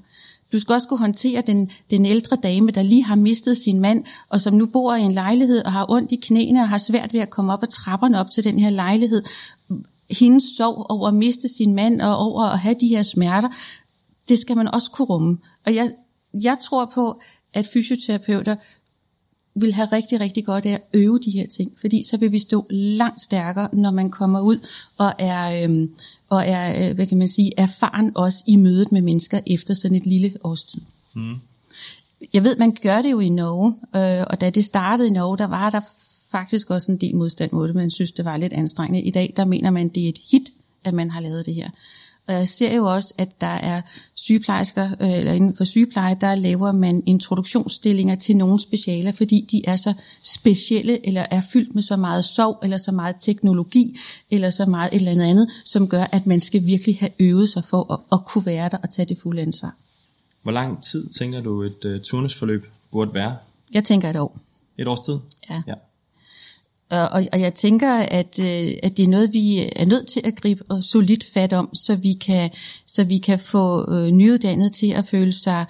Du 0.55 0.59
skal 0.59 0.73
også 0.73 0.87
kunne 0.87 0.99
håndtere 0.99 1.41
den, 1.41 1.71
den 1.89 2.05
ældre 2.05 2.37
dame, 2.43 2.71
der 2.71 2.81
lige 2.81 3.03
har 3.03 3.15
mistet 3.15 3.57
sin 3.57 3.79
mand, 3.79 4.03
og 4.29 4.41
som 4.41 4.53
nu 4.53 4.65
bor 4.65 4.95
i 4.95 5.01
en 5.01 5.11
lejlighed 5.11 5.65
og 5.65 5.71
har 5.71 5.85
ondt 5.89 6.11
i 6.11 6.15
knæene 6.15 6.61
og 6.61 6.69
har 6.69 6.77
svært 6.77 7.13
ved 7.13 7.19
at 7.19 7.29
komme 7.29 7.53
op 7.53 7.63
ad 7.63 7.67
trapperne 7.67 8.19
op 8.19 8.29
til 8.29 8.43
den 8.43 8.59
her 8.59 8.69
lejlighed. 8.69 9.23
Hendes 10.09 10.43
sorg 10.57 10.85
over 10.89 11.07
at 11.07 11.13
miste 11.13 11.47
sin 11.47 11.75
mand 11.75 12.01
og 12.01 12.17
over 12.17 12.43
at 12.43 12.59
have 12.59 12.75
de 12.81 12.87
her 12.87 13.03
smerter, 13.03 13.49
det 14.29 14.39
skal 14.39 14.57
man 14.57 14.67
også 14.67 14.91
kunne 14.91 15.05
rumme. 15.05 15.37
Og 15.65 15.75
jeg, 15.75 15.91
jeg 16.33 16.57
tror 16.63 16.85
på, 16.85 17.21
at 17.53 17.67
fysioterapeuter 17.73 18.55
vil 19.55 19.73
have 19.73 19.87
rigtig, 19.91 20.19
rigtig 20.19 20.45
godt 20.45 20.65
af 20.65 20.71
at 20.71 20.81
øve 20.93 21.19
de 21.19 21.31
her 21.31 21.47
ting, 21.47 21.71
fordi 21.81 22.03
så 22.03 22.17
vil 22.17 22.31
vi 22.31 22.39
stå 22.39 22.65
langt 22.69 23.21
stærkere, 23.21 23.69
når 23.73 23.91
man 23.91 24.11
kommer 24.11 24.41
ud 24.41 24.57
og 24.97 25.13
er, 25.19 25.63
øhm, 25.63 25.91
og 26.29 26.43
er 26.47 26.89
øh, 26.89 26.95
hvad 26.95 27.07
kan 27.07 27.17
man 27.17 27.27
sige, 27.27 27.51
erfaren 27.57 28.11
også 28.15 28.43
i 28.47 28.55
mødet 28.55 28.91
med 28.91 29.01
mennesker 29.01 29.39
efter 29.47 29.73
sådan 29.73 29.97
et 29.97 30.05
lille 30.05 30.33
årstid. 30.43 30.81
Mm. 31.13 31.35
Jeg 32.33 32.43
ved, 32.43 32.57
man 32.57 32.77
gør 32.81 33.01
det 33.01 33.11
jo 33.11 33.19
i 33.19 33.29
Norge, 33.29 33.75
øh, 33.95 34.25
og 34.29 34.41
da 34.41 34.49
det 34.49 34.65
startede 34.65 35.07
i 35.07 35.11
Norge, 35.11 35.37
der 35.37 35.47
var 35.47 35.69
der 35.69 35.81
faktisk 36.31 36.69
også 36.69 36.91
en 36.91 36.97
del 36.97 37.15
modstand 37.15 37.51
mod 37.51 37.67
det, 37.67 37.75
man 37.75 37.91
synes, 37.91 38.11
det 38.11 38.25
var 38.25 38.37
lidt 38.37 38.53
anstrengende. 38.53 39.01
I 39.01 39.11
dag, 39.11 39.33
der 39.35 39.45
mener 39.45 39.71
man, 39.71 39.87
det 39.87 40.05
er 40.05 40.09
et 40.09 40.19
hit, 40.31 40.49
at 40.83 40.93
man 40.93 41.11
har 41.11 41.19
lavet 41.19 41.45
det 41.45 41.53
her. 41.55 41.69
Og 42.27 42.33
jeg 42.33 42.47
ser 42.47 42.75
jo 42.75 42.85
også, 42.85 43.13
at 43.17 43.41
der 43.41 43.47
er 43.47 43.81
sygeplejersker, 44.13 44.91
øh, 45.01 45.13
eller 45.13 45.33
inden 45.33 45.55
for 45.55 45.63
sygepleje, 45.63 46.17
der 46.21 46.35
laver 46.35 46.71
man 46.71 47.03
introduktionsstillinger 47.05 48.15
til 48.15 48.37
nogle 48.37 48.59
specialer, 48.59 49.11
fordi 49.11 49.47
de 49.51 49.61
er 49.65 49.75
så 49.75 49.93
specielle, 50.23 51.07
eller 51.07 51.25
er 51.31 51.41
fyldt 51.53 51.75
med 51.75 51.83
så 51.83 51.95
meget 51.95 52.25
sov, 52.25 52.59
eller 52.63 52.77
så 52.77 52.91
meget 52.91 53.15
teknologi, 53.19 53.97
eller 54.31 54.49
så 54.49 54.65
meget 54.65 54.93
et 54.93 54.99
eller 54.99 55.11
andet 55.11 55.25
andet, 55.25 55.49
som 55.65 55.87
gør, 55.87 56.03
at 56.11 56.27
man 56.27 56.39
skal 56.41 56.65
virkelig 56.65 56.97
have 56.99 57.11
øvet 57.19 57.49
sig 57.49 57.63
for 57.63 57.93
at, 57.93 57.99
at 58.11 58.25
kunne 58.25 58.45
være 58.45 58.69
der 58.69 58.77
og 58.77 58.89
tage 58.89 59.05
det 59.05 59.17
fulde 59.17 59.41
ansvar. 59.41 59.75
Hvor 60.43 60.51
lang 60.51 60.83
tid 60.83 61.09
tænker 61.09 61.41
du 61.41 61.61
et 61.61 61.85
uh, 61.85 62.01
turnusforløb 62.01 62.65
burde 62.91 63.13
være? 63.13 63.35
Jeg 63.73 63.83
tænker 63.83 64.09
et 64.09 64.15
år. 64.15 64.39
Et 64.77 64.87
års 64.87 64.99
tid? 64.99 65.17
Ja. 65.49 65.61
ja. 65.67 65.73
Og, 66.89 67.09
og, 67.33 67.39
jeg 67.41 67.53
tænker, 67.53 67.93
at, 67.93 68.39
øh, 68.39 68.73
at 68.83 68.97
det 68.97 69.03
er 69.03 69.09
noget, 69.09 69.33
vi 69.33 69.71
er 69.75 69.85
nødt 69.85 70.07
til 70.07 70.21
at 70.23 70.35
gribe 70.35 70.63
og 70.69 70.83
solidt 70.83 71.23
fat 71.23 71.53
om, 71.53 71.75
så 71.75 71.95
vi 71.95 72.13
kan, 72.13 72.49
så 72.85 73.03
vi 73.03 73.17
kan 73.17 73.39
få 73.39 73.91
øh, 73.91 74.07
nyuddannede 74.07 74.69
til 74.69 74.91
at 74.91 75.07
føle 75.07 75.31
sig 75.31 75.65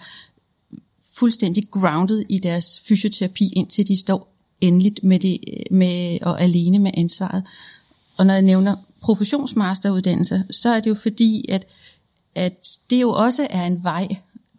fuldstændig 1.14 1.64
grounded 1.72 2.26
i 2.30 2.40
deres 2.40 2.82
fysioterapi, 2.88 3.54
indtil 3.56 3.88
de 3.88 4.00
står 4.00 4.36
endeligt 4.62 5.04
med, 5.04 5.20
det, 5.20 5.40
med 5.72 6.18
og 6.22 6.42
alene 6.42 6.80
med 6.80 6.92
ansvaret. 6.98 7.44
Og 8.18 8.26
når 8.26 8.34
jeg 8.34 8.44
nævner 8.44 8.76
professionsmasteruddannelse, 9.02 10.44
så 10.52 10.70
er 10.70 10.80
det 10.80 10.90
jo 10.90 10.96
fordi, 10.96 11.46
at, 11.50 11.66
at 12.36 12.68
det 12.90 13.02
jo 13.02 13.10
også 13.10 13.48
er 13.50 13.66
en 13.66 13.84
vej 13.84 14.08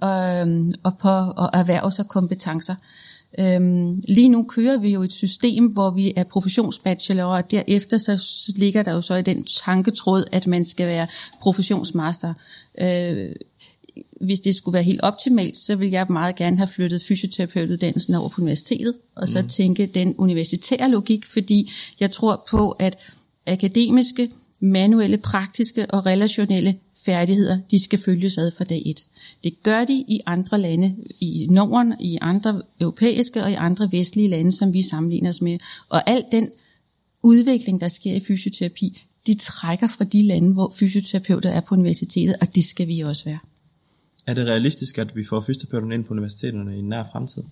øh, 0.05 0.75
og 0.83 0.99
på 0.99 1.09
at 1.43 1.51
erhverve 1.53 1.93
sig 1.93 2.09
kompetencer. 2.09 2.75
Øhm, 3.39 4.03
lige 4.09 4.29
nu 4.29 4.43
kører 4.43 4.79
vi 4.79 4.93
jo 4.93 5.03
et 5.03 5.13
system, 5.13 5.67
hvor 5.67 5.91
vi 5.91 6.13
er 6.17 6.25
professionsbachelor, 6.25 7.25
og 7.25 7.51
derefter 7.51 7.99
så 7.99 8.23
ligger 8.57 8.83
der 8.83 8.93
jo 8.93 9.01
så 9.01 9.15
i 9.15 9.23
den 9.23 9.45
tanketråd, 9.45 10.25
at 10.33 10.47
man 10.47 10.65
skal 10.65 10.87
være 10.87 11.07
professionsmaster. 11.41 12.35
Øh, 12.81 13.33
hvis 14.21 14.41
det 14.41 14.55
skulle 14.55 14.73
være 14.73 14.83
helt 14.83 15.01
optimalt, 15.01 15.57
så 15.57 15.77
vil 15.77 15.91
jeg 15.91 16.07
meget 16.11 16.37
gerne 16.37 16.57
have 16.57 16.69
flyttet 16.69 17.03
fysioterapeutuddannelsen 17.03 18.15
over 18.15 18.29
på 18.29 18.41
universitetet, 18.41 18.95
og 19.15 19.29
så 19.29 19.43
mm. 19.43 19.49
tænke 19.49 19.87
den 19.87 20.15
universitære 20.19 20.91
logik, 20.91 21.27
fordi 21.27 21.71
jeg 22.01 22.11
tror 22.11 22.47
på, 22.51 22.71
at 22.71 22.99
akademiske, 23.47 24.31
manuelle, 24.61 25.17
praktiske 25.17 25.87
og 25.91 26.07
relationelle 26.07 26.75
færdigheder, 27.07 27.59
de 27.71 27.85
skal 27.85 27.99
følges 27.99 28.39
ad 28.39 28.51
fra 28.59 28.65
dag 28.65 28.83
et. 28.87 29.07
Det 29.45 29.63
gør 29.63 29.85
de 29.85 30.05
i 30.09 30.21
andre 30.27 30.61
lande, 30.61 30.97
i 31.21 31.47
Norden, 31.51 31.95
i 32.01 32.19
andre 32.21 32.63
europæiske 32.81 33.43
og 33.43 33.51
i 33.51 33.55
andre 33.55 33.89
vestlige 33.93 34.29
lande, 34.29 34.53
som 34.53 34.73
vi 34.73 34.83
sammenligner 34.83 35.29
os 35.29 35.43
med. 35.43 35.59
Og 35.89 36.11
al 36.11 36.25
den 36.33 36.51
udvikling, 37.23 37.81
der 37.81 37.89
sker 37.89 38.15
i 38.15 38.21
fysioterapi, 38.21 39.03
de 39.27 39.35
trækker 39.35 39.87
fra 39.87 40.05
de 40.05 40.23
lande, 40.23 40.53
hvor 40.53 40.73
fysioterapeuter 40.79 41.51
er 41.51 41.61
på 41.61 41.75
universitetet, 41.75 42.37
og 42.41 42.55
det 42.55 42.65
skal 42.65 42.89
vi 42.89 43.01
også 43.01 43.25
være. 43.25 43.39
Er 44.27 44.35
det 44.35 44.47
realistisk, 44.47 44.99
at 44.99 45.17
vi 45.17 45.25
får 45.25 45.41
fysioterapeuterne 45.41 45.95
ind 45.95 46.05
på 46.05 46.15
universiteterne 46.15 46.79
i 46.79 46.83
nær 46.83 47.05
fremtid? 47.13 47.43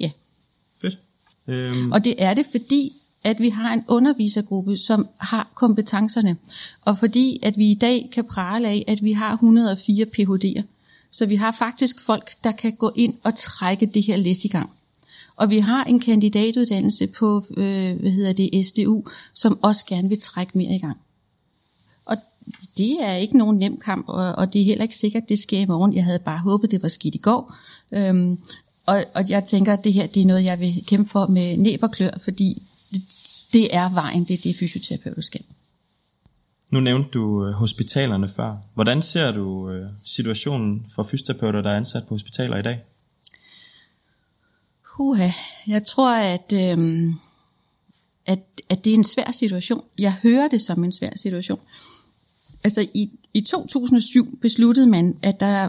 Ja. 0.00 0.10
Fedt. 0.80 0.98
Øhm. 1.48 1.92
Og 1.92 2.04
det 2.04 2.14
er 2.22 2.34
det, 2.34 2.46
fordi 2.50 2.92
at 3.24 3.40
vi 3.40 3.48
har 3.48 3.72
en 3.72 3.84
undervisergruppe, 3.88 4.76
som 4.76 5.08
har 5.18 5.50
kompetencerne, 5.54 6.36
og 6.84 6.98
fordi 6.98 7.40
at 7.42 7.58
vi 7.58 7.70
i 7.70 7.74
dag 7.74 8.08
kan 8.12 8.24
prale 8.24 8.68
af, 8.68 8.84
at 8.86 9.04
vi 9.04 9.12
har 9.12 9.32
104 9.32 10.06
Ph.D.'er. 10.06 10.62
Så 11.10 11.26
vi 11.26 11.36
har 11.36 11.52
faktisk 11.52 12.00
folk, 12.00 12.30
der 12.44 12.52
kan 12.52 12.72
gå 12.72 12.92
ind 12.96 13.14
og 13.22 13.34
trække 13.34 13.86
det 13.86 14.02
her 14.02 14.16
læs 14.16 14.44
i 14.44 14.48
gang. 14.48 14.70
Og 15.36 15.50
vi 15.50 15.58
har 15.58 15.84
en 15.84 16.00
kandidatuddannelse 16.00 17.06
på 17.06 17.44
øh, 17.56 18.00
hvad 18.00 18.10
hedder 18.10 18.32
det, 18.32 18.66
SDU, 18.66 19.04
som 19.32 19.58
også 19.62 19.86
gerne 19.86 20.08
vil 20.08 20.20
trække 20.20 20.58
mere 20.58 20.74
i 20.74 20.78
gang. 20.78 20.96
Og 22.04 22.16
det 22.76 22.96
er 23.00 23.14
ikke 23.14 23.38
nogen 23.38 23.58
nem 23.58 23.80
kamp, 23.80 24.08
og, 24.08 24.32
og 24.32 24.52
det 24.52 24.60
er 24.60 24.64
heller 24.64 24.82
ikke 24.82 24.96
sikkert, 24.96 25.28
det 25.28 25.38
sker 25.38 25.60
i 25.60 25.66
morgen. 25.66 25.94
Jeg 25.94 26.04
havde 26.04 26.18
bare 26.18 26.38
håbet, 26.38 26.70
det 26.70 26.82
var 26.82 26.88
skidt 26.88 27.14
i 27.14 27.18
går. 27.18 27.54
Øhm, 27.92 28.38
og, 28.86 29.04
og 29.14 29.30
jeg 29.30 29.44
tænker, 29.44 29.72
at 29.72 29.84
det 29.84 29.92
her 29.92 30.06
det 30.06 30.22
er 30.22 30.26
noget, 30.26 30.44
jeg 30.44 30.60
vil 30.60 30.84
kæmpe 30.86 31.10
for 31.10 31.26
med 31.26 31.56
næb 31.56 31.82
og 31.82 31.90
klør, 31.90 32.18
fordi 32.20 32.62
det, 33.52 33.74
er 33.74 33.88
vejen, 33.88 34.24
det 34.24 34.34
er 34.34 34.42
det 34.42 34.56
fysioterapeuter 34.56 35.22
skal. 35.22 35.44
Nu 36.70 36.80
nævnte 36.80 37.10
du 37.10 37.46
øh, 37.46 37.52
hospitalerne 37.52 38.28
før. 38.36 38.56
Hvordan 38.74 39.02
ser 39.02 39.32
du 39.32 39.70
øh, 39.70 39.86
situationen 40.04 40.86
for 40.94 41.02
fysioterapeuter, 41.02 41.62
der 41.62 41.70
er 41.70 41.76
ansat 41.76 42.06
på 42.06 42.14
hospitaler 42.14 42.56
i 42.56 42.62
dag? 42.62 42.80
Uha, 45.00 45.30
jeg 45.66 45.84
tror, 45.84 46.14
at, 46.14 46.52
øh, 46.52 47.06
at, 48.26 48.38
at 48.68 48.84
det 48.84 48.90
er 48.90 48.94
en 48.94 49.04
svær 49.04 49.30
situation. 49.30 49.84
Jeg 49.98 50.12
hører 50.22 50.48
det 50.48 50.60
som 50.60 50.84
en 50.84 50.92
svær 50.92 51.10
situation. 51.16 51.60
Altså 52.64 52.88
i, 52.94 53.10
i 53.34 53.40
2007 53.40 54.38
besluttede 54.42 54.86
man, 54.86 55.18
at 55.22 55.40
der 55.40 55.68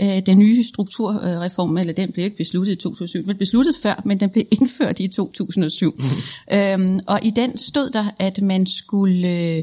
øh, 0.00 0.26
den 0.26 0.38
nye 0.38 0.64
strukturreform, 0.64 1.78
eller 1.78 1.92
den 1.92 2.12
blev 2.12 2.24
ikke 2.24 2.36
besluttet 2.36 2.72
i 2.72 2.76
2007, 2.76 3.26
men 3.26 3.36
besluttet 3.36 3.74
før, 3.82 4.02
men 4.04 4.20
den 4.20 4.30
blev 4.30 4.44
indført 4.60 5.00
i 5.00 5.08
2007. 5.08 5.94
Mm. 6.50 6.56
Øhm, 6.56 7.00
og 7.06 7.20
i 7.22 7.30
den 7.30 7.58
stod 7.58 7.90
der, 7.90 8.10
at 8.18 8.42
man 8.42 8.66
skulle 8.66 9.28
øh, 9.28 9.62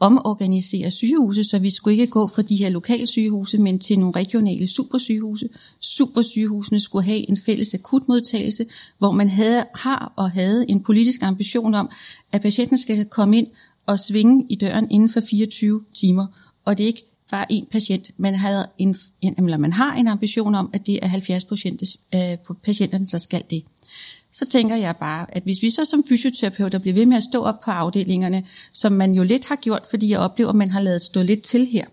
omorganisere 0.00 0.90
sygehuse, 0.90 1.44
så 1.44 1.58
vi 1.58 1.70
skulle 1.70 1.92
ikke 1.92 2.10
gå 2.10 2.26
fra 2.26 2.42
de 2.42 2.56
her 2.56 2.68
lokale 2.68 3.06
sygehuse, 3.06 3.58
men 3.58 3.78
til 3.78 3.98
nogle 3.98 4.16
regionale 4.16 4.66
supersygehuse. 4.66 5.48
Supersygehusene 5.80 6.80
skulle 6.80 7.04
have 7.04 7.30
en 7.30 7.38
fælles 7.46 7.74
akutmodtagelse, 7.74 8.66
hvor 8.98 9.12
man 9.12 9.28
havde, 9.28 9.64
har 9.74 10.12
og 10.16 10.30
havde 10.30 10.70
en 10.70 10.82
politisk 10.82 11.22
ambition 11.22 11.74
om, 11.74 11.90
at 12.32 12.42
patienten 12.42 12.78
skal 12.78 13.04
komme 13.04 13.38
ind 13.38 13.46
og 13.86 13.98
svinge 13.98 14.46
i 14.48 14.54
døren 14.54 14.90
inden 14.90 15.10
for 15.10 15.20
24 15.30 15.82
timer. 15.94 16.26
Og 16.64 16.78
det 16.78 16.84
er 16.84 16.86
ikke 16.86 17.04
var 17.30 17.46
en 17.50 17.66
patient. 17.72 18.10
Man, 18.16 18.34
havde 18.34 18.68
en, 18.78 18.96
eller 19.22 19.56
man 19.56 19.72
har 19.72 19.94
en 19.94 20.08
ambition 20.08 20.54
om, 20.54 20.70
at 20.72 20.86
det 20.86 20.98
er 21.02 21.06
70 21.06 21.44
procent 21.44 21.82
øh, 22.14 22.20
af 22.20 22.38
patienterne, 22.62 23.06
der 23.06 23.18
skal 23.18 23.42
det 23.50 23.64
så 24.32 24.46
tænker 24.46 24.76
jeg 24.76 24.96
bare, 24.96 25.36
at 25.36 25.42
hvis 25.42 25.62
vi 25.62 25.70
så 25.70 25.84
som 25.84 26.04
fysioterapeuter 26.08 26.78
bliver 26.78 26.94
ved 26.94 27.06
med 27.06 27.16
at 27.16 27.22
stå 27.22 27.42
op 27.42 27.60
på 27.60 27.70
afdelingerne, 27.70 28.44
som 28.72 28.92
man 28.92 29.12
jo 29.12 29.22
lidt 29.22 29.44
har 29.44 29.56
gjort, 29.56 29.82
fordi 29.90 30.10
jeg 30.10 30.18
oplever, 30.18 30.50
at 30.50 30.56
man 30.56 30.70
har 30.70 30.80
lavet 30.80 31.02
stå 31.02 31.22
lidt 31.22 31.42
til 31.42 31.66
her, 31.66 31.84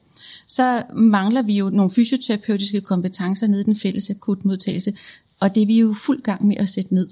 så 0.48 0.84
mangler 0.94 1.42
vi 1.42 1.54
jo 1.54 1.70
nogle 1.70 1.92
fysioterapeutiske 1.92 2.82
kompetencer 2.82 3.48
nede 3.48 3.62
i 3.62 3.64
den 3.64 3.76
fælles 3.76 4.10
akutmodtagelse, 4.10 4.94
og 5.40 5.56
det 5.56 5.64
er 5.64 5.68
vi 5.68 5.80
jo 5.80 5.94
fuld 5.94 6.22
gang 6.22 6.48
med 6.48 6.58
at 6.58 6.70
sætte 6.70 6.94
ned. 6.94 7.08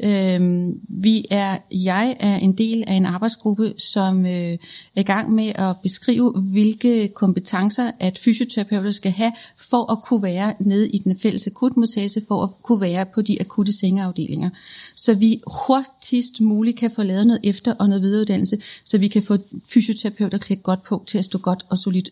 Øhm, 0.00 0.80
vi 0.88 1.24
er, 1.30 1.58
jeg 1.70 2.16
er 2.20 2.36
en 2.36 2.52
del 2.52 2.84
af 2.86 2.92
en 2.92 3.06
arbejdsgruppe, 3.06 3.74
som 3.78 4.26
øh, 4.26 4.32
er 4.32 5.00
i 5.00 5.02
gang 5.02 5.34
med 5.34 5.52
at 5.54 5.76
beskrive, 5.82 6.32
hvilke 6.32 7.08
kompetencer, 7.08 7.90
at 8.00 8.18
fysioterapeuter 8.18 8.90
skal 8.90 9.12
have, 9.12 9.32
for 9.56 9.92
at 9.92 9.98
kunne 10.02 10.22
være 10.22 10.54
nede 10.60 10.88
i 10.90 10.98
den 10.98 11.18
fælles 11.18 11.46
akutmodtagelse, 11.46 12.22
for 12.28 12.42
at 12.42 12.48
kunne 12.62 12.80
være 12.80 13.06
på 13.06 13.22
de 13.22 13.40
akutte 13.40 13.72
sengeafdelinger. 13.72 14.50
Så 14.94 15.14
vi 15.14 15.40
hurtigst 15.66 16.40
muligt 16.40 16.76
kan 16.76 16.90
få 16.90 17.02
lavet 17.02 17.26
noget 17.26 17.40
efter- 17.44 17.74
og 17.78 17.88
noget 17.88 18.02
videreuddannelse, 18.02 18.58
så 18.84 18.98
vi 18.98 19.08
kan 19.08 19.22
få 19.22 19.36
fysioterapeuter 19.64 20.38
klædt 20.38 20.62
godt 20.62 20.82
på 20.82 21.04
til 21.06 21.18
at 21.18 21.24
stå 21.24 21.38
godt 21.38 21.66
og 21.68 21.78
solidt 21.78 22.10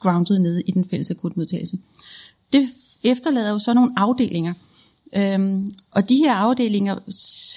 grounded 0.00 0.38
nede 0.38 0.62
i 0.62 0.70
den 0.70 0.88
fælles 0.90 1.10
akutmodtagelse. 1.10 1.78
Det 2.52 2.68
efterlader 3.04 3.50
jo 3.50 3.58
så 3.58 3.74
nogle 3.74 3.92
afdelinger, 3.96 4.54
Øhm, 5.16 5.74
og 5.90 6.08
de 6.08 6.16
her 6.16 6.34
afdelinger, 6.34 6.94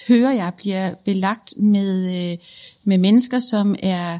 hører 0.07 0.31
jeg, 0.31 0.53
bliver 0.57 0.93
belagt 1.05 1.53
med, 1.57 2.31
øh, 2.31 2.37
med 2.83 2.97
mennesker, 2.97 3.39
som 3.39 3.75
er 3.83 4.19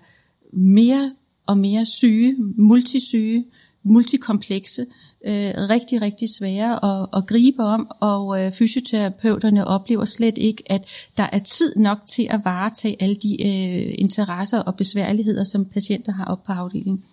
mere 0.54 1.12
og 1.46 1.58
mere 1.58 1.86
syge, 1.86 2.36
multisyge, 2.58 3.46
multikomplekse, 3.84 4.86
øh, 5.26 5.54
rigtig, 5.70 6.02
rigtig 6.02 6.30
svære 6.30 6.86
at, 6.86 7.08
at 7.14 7.28
gribe 7.28 7.64
om, 7.64 7.88
og 8.00 8.46
øh, 8.46 8.52
fysioterapeuterne 8.52 9.68
oplever 9.68 10.06
slet 10.06 10.38
ikke, 10.38 10.64
at 10.72 10.86
der 11.18 11.28
er 11.32 11.40
tid 11.40 11.76
nok 11.76 11.98
til 12.10 12.28
at 12.30 12.42
varetage 12.44 12.96
alle 13.00 13.16
de 13.16 13.32
øh, 13.32 13.94
interesser 13.98 14.60
og 14.60 14.76
besværligheder, 14.76 15.44
som 15.44 15.66
patienter 15.66 16.14
har 16.14 16.26
op 16.26 16.44
på 16.44 16.52
afdelingen. 16.52 17.04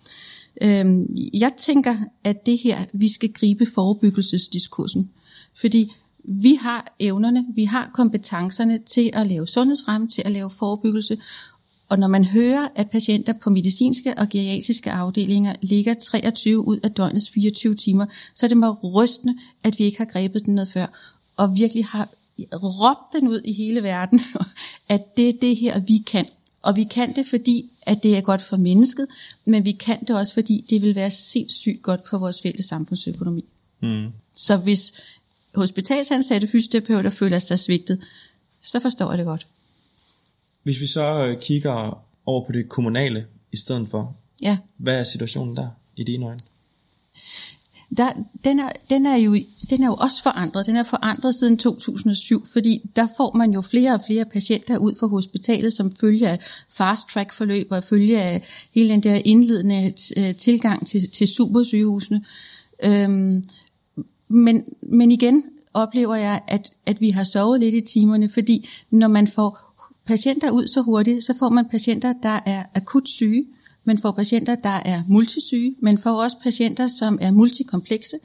Øh, 0.61 0.85
jeg 1.41 1.51
tænker, 1.57 1.95
at 2.23 2.45
det 2.45 2.59
her, 2.63 2.85
vi 2.93 3.07
skal 3.07 3.33
gribe 3.33 3.65
forebyggelsesdiskursen, 3.75 5.09
fordi 5.55 5.91
vi 6.27 6.55
har 6.55 6.95
evnerne, 6.99 7.45
vi 7.55 7.65
har 7.65 7.91
kompetencerne 7.93 8.79
til 8.85 9.09
at 9.13 9.27
lave 9.27 9.47
sundhedsfremme, 9.47 10.07
til 10.07 10.21
at 10.25 10.31
lave 10.31 10.49
forebyggelse. 10.49 11.17
Og 11.89 11.99
når 11.99 12.07
man 12.07 12.25
hører, 12.25 12.67
at 12.75 12.89
patienter 12.89 13.33
på 13.33 13.49
medicinske 13.49 14.13
og 14.17 14.29
geriatriske 14.29 14.91
afdelinger 14.91 15.55
ligger 15.61 15.93
23 15.93 16.67
ud 16.67 16.79
af 16.83 16.91
døgnets 16.91 17.29
24 17.29 17.75
timer, 17.75 18.05
så 18.35 18.45
er 18.45 18.47
det 18.47 18.57
mig 18.57 18.83
rystende, 18.83 19.37
at 19.63 19.79
vi 19.79 19.83
ikke 19.83 19.97
har 19.97 20.05
grebet 20.05 20.45
den 20.45 20.55
noget 20.55 20.67
før, 20.67 20.87
og 21.37 21.57
virkelig 21.57 21.85
har 21.85 22.09
råb 22.53 22.97
den 23.13 23.27
ud 23.27 23.41
i 23.45 23.53
hele 23.53 23.83
verden, 23.83 24.19
at 24.89 25.17
det 25.17 25.29
er 25.29 25.33
det 25.41 25.57
her, 25.57 25.79
vi 25.79 25.97
kan. 25.97 26.25
Og 26.61 26.75
vi 26.75 26.83
kan 26.83 27.15
det, 27.15 27.25
fordi 27.29 27.71
at 27.81 28.03
det 28.03 28.17
er 28.17 28.21
godt 28.21 28.41
for 28.41 28.57
mennesket, 28.57 29.07
men 29.45 29.65
vi 29.65 29.71
kan 29.71 29.99
det 30.01 30.15
også, 30.15 30.33
fordi 30.33 30.65
det 30.69 30.81
vil 30.81 30.95
være 30.95 31.11
sindssygt 31.11 31.81
godt 31.81 32.01
for 32.09 32.17
vores 32.17 32.41
fælles 32.41 32.65
samfundsøkonomi. 32.65 33.45
Mm. 33.81 34.07
Så 34.33 34.57
hvis 34.57 34.93
hospitalsansatte 35.55 36.47
fysioterapeuter 36.47 37.09
føler 37.09 37.39
sig 37.39 37.59
svigtet, 37.59 38.01
så 38.61 38.79
forstår 38.79 39.09
jeg 39.09 39.17
det 39.17 39.25
godt. 39.25 39.47
Hvis 40.63 40.81
vi 40.81 40.85
så 40.85 41.25
øh, 41.25 41.41
kigger 41.41 42.03
over 42.25 42.45
på 42.45 42.51
det 42.51 42.69
kommunale 42.69 43.25
i 43.51 43.57
stedet 43.57 43.89
for, 43.89 44.15
ja. 44.41 44.57
hvad 44.77 44.99
er 44.99 45.03
situationen 45.03 45.55
der 45.55 45.67
i 45.95 46.03
dine 46.03 46.25
øjne? 46.25 46.39
der, 47.97 48.11
den, 48.43 48.59
er, 48.59 48.69
den, 48.89 49.05
er 49.05 49.15
jo, 49.15 49.33
den 49.69 49.83
er 49.83 49.87
jo 49.87 49.93
også 49.93 50.23
forandret. 50.23 50.65
Den 50.65 50.75
er 50.75 50.83
forandret 50.83 51.35
siden 51.35 51.57
2007, 51.57 52.45
fordi 52.53 52.89
der 52.95 53.07
får 53.17 53.37
man 53.37 53.51
jo 53.51 53.61
flere 53.61 53.93
og 53.93 54.01
flere 54.07 54.25
patienter 54.25 54.77
ud 54.77 54.95
fra 54.99 55.07
hospitalet, 55.07 55.73
som 55.73 55.91
følger 55.99 56.29
af 56.29 56.39
fast 56.69 57.09
track 57.09 57.33
forløb 57.33 57.67
og 57.69 57.83
følge 57.83 58.21
af 58.21 58.43
hele 58.75 58.89
den 58.89 59.03
der 59.03 59.21
indledende 59.25 59.93
øh, 60.17 60.35
tilgang 60.35 60.87
til, 60.87 61.11
til 61.11 61.27
supersygehusene. 61.27 62.25
Øhm, 62.83 63.43
men, 64.27 64.63
men 64.81 65.11
igen 65.11 65.43
oplever 65.73 66.15
jeg, 66.15 66.41
at, 66.47 66.71
at 66.85 67.01
vi 67.01 67.09
har 67.09 67.23
sovet 67.23 67.59
lidt 67.59 67.75
i 67.75 67.81
timerne, 67.81 68.29
fordi 68.29 68.69
når 68.89 69.07
man 69.07 69.27
får 69.27 69.59
patienter 70.05 70.51
ud 70.51 70.67
så 70.67 70.81
hurtigt, 70.81 71.23
så 71.23 71.33
får 71.39 71.49
man 71.49 71.65
patienter, 71.65 72.13
der 72.23 72.39
er 72.45 72.63
akut 72.73 73.09
syge, 73.09 73.45
man 73.83 73.97
får 73.97 74.11
patienter, 74.11 74.55
der 74.55 74.81
er 74.85 75.03
multisyge, 75.07 75.75
men 75.79 75.97
får 75.97 76.23
også 76.23 76.37
patienter, 76.43 76.87
som 76.87 77.17
er 77.21 77.31
multikomplekse. 77.31 78.17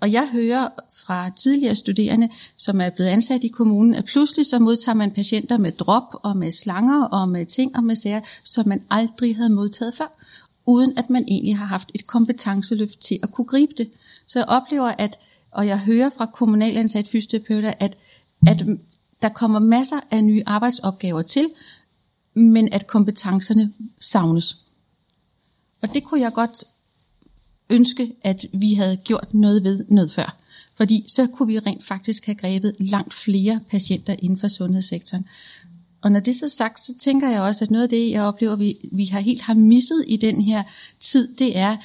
Og 0.00 0.12
jeg 0.12 0.28
hører 0.32 0.68
fra 1.06 1.30
tidligere 1.30 1.74
studerende, 1.74 2.28
som 2.56 2.80
er 2.80 2.90
blevet 2.90 3.10
ansat 3.10 3.44
i 3.44 3.48
kommunen, 3.48 3.94
at 3.94 4.04
pludselig 4.04 4.46
så 4.46 4.58
modtager 4.58 4.96
man 4.96 5.10
patienter 5.10 5.58
med 5.58 5.72
drop 5.72 6.14
og 6.22 6.36
med 6.36 6.50
slanger 6.50 7.04
og 7.04 7.28
med 7.28 7.46
ting 7.46 7.76
og 7.76 7.84
med 7.84 7.94
sager, 7.94 8.20
som 8.44 8.68
man 8.68 8.82
aldrig 8.90 9.36
havde 9.36 9.50
modtaget 9.50 9.94
før, 9.94 10.18
uden 10.66 10.98
at 10.98 11.10
man 11.10 11.24
egentlig 11.28 11.58
har 11.58 11.66
haft 11.66 11.90
et 11.94 12.06
kompetenceløft 12.06 12.98
til 12.98 13.18
at 13.22 13.32
kunne 13.32 13.44
gribe 13.44 13.72
det. 13.78 13.90
Så 14.26 14.38
jeg 14.38 14.48
oplever, 14.48 14.92
at, 14.98 15.18
og 15.54 15.66
jeg 15.66 15.78
hører 15.78 16.10
fra 16.16 16.26
kommunalansat 16.26 17.08
fysioterapeuter, 17.08 17.74
at, 17.80 17.96
at 18.46 18.66
der 19.22 19.28
kommer 19.28 19.58
masser 19.58 20.00
af 20.10 20.24
nye 20.24 20.42
arbejdsopgaver 20.46 21.22
til, 21.22 21.46
men 22.34 22.72
at 22.72 22.86
kompetencerne 22.86 23.72
savnes. 24.00 24.56
Og 25.82 25.94
det 25.94 26.04
kunne 26.04 26.20
jeg 26.20 26.32
godt 26.32 26.64
ønske, 27.70 28.12
at 28.22 28.46
vi 28.52 28.74
havde 28.74 28.96
gjort 28.96 29.34
noget 29.34 29.64
ved 29.64 29.84
noget 29.88 30.10
før. 30.10 30.36
Fordi 30.76 31.04
så 31.08 31.26
kunne 31.26 31.46
vi 31.46 31.58
rent 31.58 31.84
faktisk 31.84 32.26
have 32.26 32.34
grebet 32.34 32.76
langt 32.78 33.14
flere 33.14 33.60
patienter 33.70 34.16
inden 34.18 34.38
for 34.38 34.48
sundhedssektoren. 34.48 35.26
Og 36.02 36.12
når 36.12 36.20
det 36.20 36.30
er 36.30 36.48
så 36.48 36.48
sagt, 36.48 36.80
så 36.80 36.92
tænker 37.00 37.30
jeg 37.30 37.40
også, 37.40 37.64
at 37.64 37.70
noget 37.70 37.82
af 37.82 37.88
det, 37.88 38.10
jeg 38.10 38.22
oplever, 38.22 38.56
vi, 38.56 38.76
vi 38.92 39.04
har 39.04 39.20
helt 39.20 39.42
har 39.42 39.54
misset 39.54 40.04
i 40.06 40.16
den 40.16 40.40
her 40.40 40.62
tid, 41.00 41.34
det 41.36 41.58
er, 41.58 41.76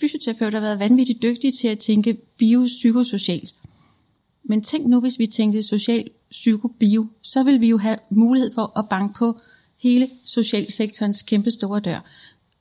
fysioterapeuter 0.00 0.60
været 0.60 0.78
vanvittigt 0.78 1.22
dygtige 1.22 1.52
til 1.52 1.68
at 1.68 1.78
tænke 1.78 2.16
biopsykosocialt. 2.38 3.54
Men 4.44 4.62
tænk 4.62 4.86
nu, 4.86 5.00
hvis 5.00 5.18
vi 5.18 5.26
tænkte 5.26 5.62
social, 5.62 6.10
psyko, 6.30 6.68
så 7.22 7.42
vil 7.42 7.60
vi 7.60 7.68
jo 7.68 7.78
have 7.78 7.96
mulighed 8.10 8.54
for 8.54 8.78
at 8.78 8.88
banke 8.88 9.14
på 9.18 9.40
hele 9.82 10.08
socialsektorens 10.24 11.22
kæmpe 11.22 11.50
store 11.50 11.80
dør. 11.80 12.00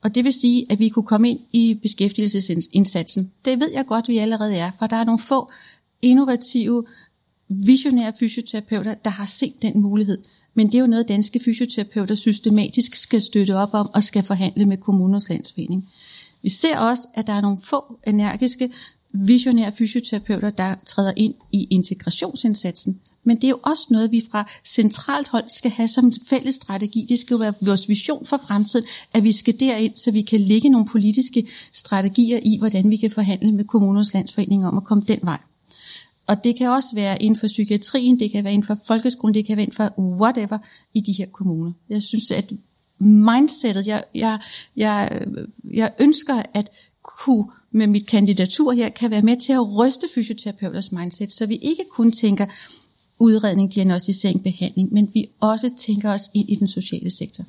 Og 0.02 0.16
det 0.16 0.24
vil 0.24 0.34
sige, 0.34 0.66
at 0.70 0.80
vi 0.80 0.90
kunne 0.90 1.06
komme 1.06 1.30
ind 1.30 1.40
i 1.54 1.80
beskæftigelsesindsatsen. 1.82 3.32
Det 3.46 3.60
ved 3.60 3.72
jeg 3.72 3.86
godt, 3.86 4.08
vi 4.08 4.18
allerede 4.18 4.56
er, 4.56 4.72
for 4.80 4.88
der 4.88 4.96
er 4.96 5.04
nogle 5.04 5.20
få 5.20 5.52
innovative, 6.02 6.86
visionære 7.50 8.14
fysioterapeuter, 8.20 8.94
der 8.94 9.10
har 9.10 9.26
set 9.26 9.54
den 9.62 9.82
mulighed. 9.82 10.18
Men 10.54 10.68
det 10.68 10.76
er 10.76 10.80
jo 10.80 10.88
noget, 10.88 11.08
danske 11.08 11.40
fysioterapeuter 11.46 12.16
systematisk 12.16 12.96
skal 12.96 13.22
støtte 13.22 13.56
op 13.56 13.74
om 13.74 13.90
og 13.94 14.04
skal 14.04 14.24
forhandle 14.24 14.66
med 14.66 14.78
kommuners 14.78 15.30
landsforening. 15.30 15.90
Vi 16.46 16.50
ser 16.50 16.80
også, 16.80 17.08
at 17.14 17.28
der 17.28 17.34
er 17.34 17.42
nogle 17.42 17.58
få 17.62 18.00
energiske, 18.08 18.72
visionære 19.14 19.72
fysioterapeuter, 19.72 20.50
der 20.50 20.76
træder 20.86 21.14
ind 21.16 21.34
i 21.52 21.68
integrationsindsatsen. 21.72 23.00
Men 23.24 23.36
det 23.36 23.44
er 23.44 23.50
jo 23.50 23.60
også 23.64 23.88
noget, 23.92 24.12
vi 24.12 24.22
fra 24.32 24.50
centralt 24.66 25.28
hold 25.28 25.44
skal 25.50 25.72
have 25.72 25.88
som 25.88 26.12
fælles 26.30 26.56
strategi. 26.56 27.06
Det 27.10 27.20
skal 27.20 27.34
jo 27.34 27.38
være 27.38 27.54
vores 27.62 27.90
vision 27.90 28.26
for 28.26 28.38
fremtiden, 28.48 28.86
at 29.14 29.24
vi 29.24 29.32
skal 29.32 29.60
derind, 29.60 29.96
så 29.96 30.12
vi 30.12 30.22
kan 30.22 30.42
lægge 30.42 30.70
nogle 30.70 30.88
politiske 30.92 31.48
strategier 31.74 32.40
i, 32.44 32.58
hvordan 32.58 32.92
vi 32.92 32.98
kan 32.98 33.12
forhandle 33.12 33.52
med 33.52 33.66
kommunernes 33.66 34.14
landsforening 34.14 34.68
om 34.68 34.78
at 34.78 34.84
komme 34.84 35.04
den 35.08 35.20
vej. 35.24 35.40
Og 36.28 36.44
det 36.44 36.58
kan 36.58 36.70
også 36.70 36.96
være 36.96 37.24
inden 37.24 37.40
for 37.40 37.48
psykiatrien, 37.48 38.20
det 38.20 38.32
kan 38.32 38.44
være 38.44 38.54
inden 38.54 38.68
for 38.68 38.78
folkeskolen, 38.88 39.36
det 39.36 39.46
kan 39.46 39.58
være 39.58 39.64
inden 39.64 39.76
for 39.76 40.00
whatever 40.00 40.58
i 40.94 41.00
de 41.00 41.12
her 41.12 41.26
kommuner. 41.26 41.72
Jeg 41.90 42.02
synes, 42.02 42.32
at 42.32 42.54
mindsetet, 43.00 43.88
jeg, 43.88 44.04
jeg, 44.16 44.40
jeg, 44.76 45.22
jeg 45.74 45.92
ønsker 46.00 46.44
at 46.54 46.70
kunne 47.02 47.46
med 47.72 47.88
mit 47.88 48.08
kandidatur 48.08 48.72
her, 48.72 48.90
kan 48.90 49.12
være 49.12 49.22
med 49.22 49.38
til 49.38 49.54
at 49.54 49.78
ryste 49.78 50.08
fysioterapeuters 50.16 50.92
mindset, 50.92 51.32
så 51.32 51.46
vi 51.46 51.56
ikke 51.56 51.84
kun 51.92 52.12
tænker, 52.12 52.46
udredning, 53.20 53.74
diagnostisering, 53.74 54.44
behandling, 54.44 54.94
men 54.94 55.12
vi 55.14 55.30
også 55.40 55.74
tænker 55.78 56.14
os 56.14 56.30
ind 56.34 56.50
i 56.50 56.56
den 56.56 56.68
sociale 56.68 57.12
sektor. 57.12 57.44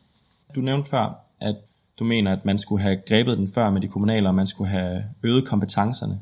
Du 0.55 0.61
nævnte 0.61 0.91
før, 0.91 1.27
at 1.41 1.57
du 1.99 2.05
mener, 2.05 2.33
at 2.33 2.45
man 2.45 2.59
skulle 2.59 2.83
have 2.83 2.97
grebet 3.09 3.39
den 3.39 3.49
før 3.49 3.71
med 3.71 3.81
de 3.81 3.89
kommunale, 3.89 4.29
og 4.29 4.35
man 4.35 4.47
skulle 4.47 4.71
have 4.71 5.05
øget 5.23 5.49
kompetencerne. 5.49 6.21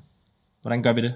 Hvordan 0.63 0.83
gør 0.83 0.93
vi 0.93 1.01
det? 1.01 1.15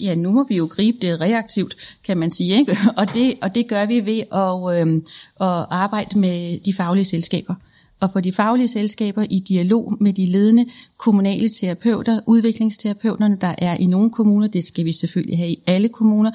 Ja, 0.00 0.14
nu 0.14 0.30
må 0.30 0.44
vi 0.48 0.56
jo 0.56 0.68
gribe 0.70 0.98
det 1.06 1.20
reaktivt, 1.20 1.96
kan 2.06 2.16
man 2.18 2.30
sige. 2.30 2.58
Ikke? 2.58 2.76
Og, 2.96 3.14
det, 3.14 3.34
og 3.42 3.54
det 3.54 3.68
gør 3.68 3.86
vi 3.86 4.06
ved 4.06 4.20
at, 4.32 4.86
øh, 4.86 5.02
at 5.40 5.66
arbejde 5.70 6.18
med 6.18 6.60
de 6.60 6.72
faglige 6.72 7.04
selskaber. 7.04 7.54
Og 8.00 8.10
få 8.12 8.20
de 8.20 8.32
faglige 8.32 8.68
selskaber 8.68 9.26
i 9.30 9.38
dialog 9.38 9.96
med 10.00 10.12
de 10.12 10.26
ledende 10.26 10.66
kommunale 10.98 11.48
terapeuter, 11.48 12.20
udviklingsterapeuterne, 12.26 13.38
der 13.40 13.54
er 13.58 13.76
i 13.76 13.86
nogle 13.86 14.10
kommuner, 14.10 14.46
det 14.46 14.64
skal 14.64 14.84
vi 14.84 14.92
selvfølgelig 14.92 15.38
have 15.38 15.50
i 15.50 15.62
alle 15.66 15.88
kommuner, 15.88 16.30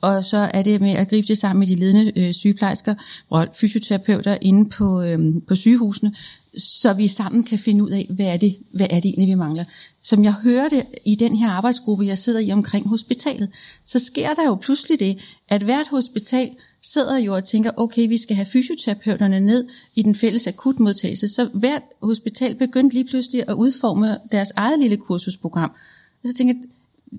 og 0.00 0.24
så 0.24 0.50
er 0.54 0.62
det 0.62 0.80
med 0.80 0.90
at 0.90 1.08
gribe 1.08 1.26
det 1.26 1.38
sammen 1.38 1.58
med 1.58 1.66
de 1.66 1.74
ledende 1.74 2.12
øh, 2.16 2.32
sygeplejersker 2.32 2.94
og 3.30 3.48
fysioterapeuter 3.54 4.38
inde 4.40 4.70
på, 4.70 5.02
øh, 5.02 5.34
på 5.48 5.54
sygehusene, 5.54 6.14
så 6.56 6.92
vi 6.92 7.08
sammen 7.08 7.44
kan 7.44 7.58
finde 7.58 7.84
ud 7.84 7.90
af, 7.90 8.06
hvad 8.10 8.26
er, 8.26 8.36
det, 8.36 8.56
hvad 8.72 8.86
er 8.90 9.00
det 9.00 9.08
egentlig, 9.08 9.28
vi 9.28 9.34
mangler. 9.34 9.64
Som 10.02 10.24
jeg 10.24 10.32
hørte 10.32 10.84
i 11.04 11.14
den 11.14 11.36
her 11.36 11.50
arbejdsgruppe, 11.50 12.04
jeg 12.04 12.18
sidder 12.18 12.40
i 12.40 12.52
omkring 12.52 12.88
hospitalet, 12.88 13.48
så 13.84 13.98
sker 13.98 14.34
der 14.34 14.44
jo 14.46 14.54
pludselig 14.54 15.00
det, 15.00 15.18
at 15.48 15.62
hvert 15.62 15.88
hospital 15.88 16.50
sidder 16.82 17.18
jo 17.18 17.34
og 17.34 17.44
tænker, 17.44 17.70
okay, 17.76 18.08
vi 18.08 18.18
skal 18.18 18.36
have 18.36 18.46
fysioterapeuterne 18.46 19.40
ned 19.40 19.68
i 19.94 20.02
den 20.02 20.14
fælles 20.14 20.46
akutmodtagelse. 20.46 21.28
Så 21.28 21.48
hvert 21.54 21.82
hospital 22.02 22.54
begyndte 22.54 22.94
lige 22.94 23.08
pludselig 23.10 23.44
at 23.48 23.54
udforme 23.54 24.18
deres 24.32 24.52
eget 24.56 24.78
lille 24.78 24.96
kursusprogram. 24.96 25.70
Og 26.22 26.28
så 26.28 26.34
tænker 26.34 26.54
jeg, 26.54 26.62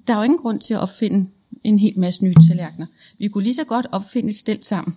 der 0.07 0.13
er 0.13 0.17
jo 0.17 0.23
ingen 0.23 0.39
grund 0.39 0.59
til 0.59 0.73
at 0.73 0.79
opfinde 0.79 1.29
en 1.63 1.79
hel 1.79 1.99
masse 1.99 2.23
nye 2.25 2.33
tallerkener. 2.47 2.85
Vi 3.17 3.27
kunne 3.27 3.43
lige 3.43 3.55
så 3.55 3.63
godt 3.63 3.87
opfinde 3.91 4.29
et 4.29 4.37
stel 4.37 4.63
sammen. 4.63 4.95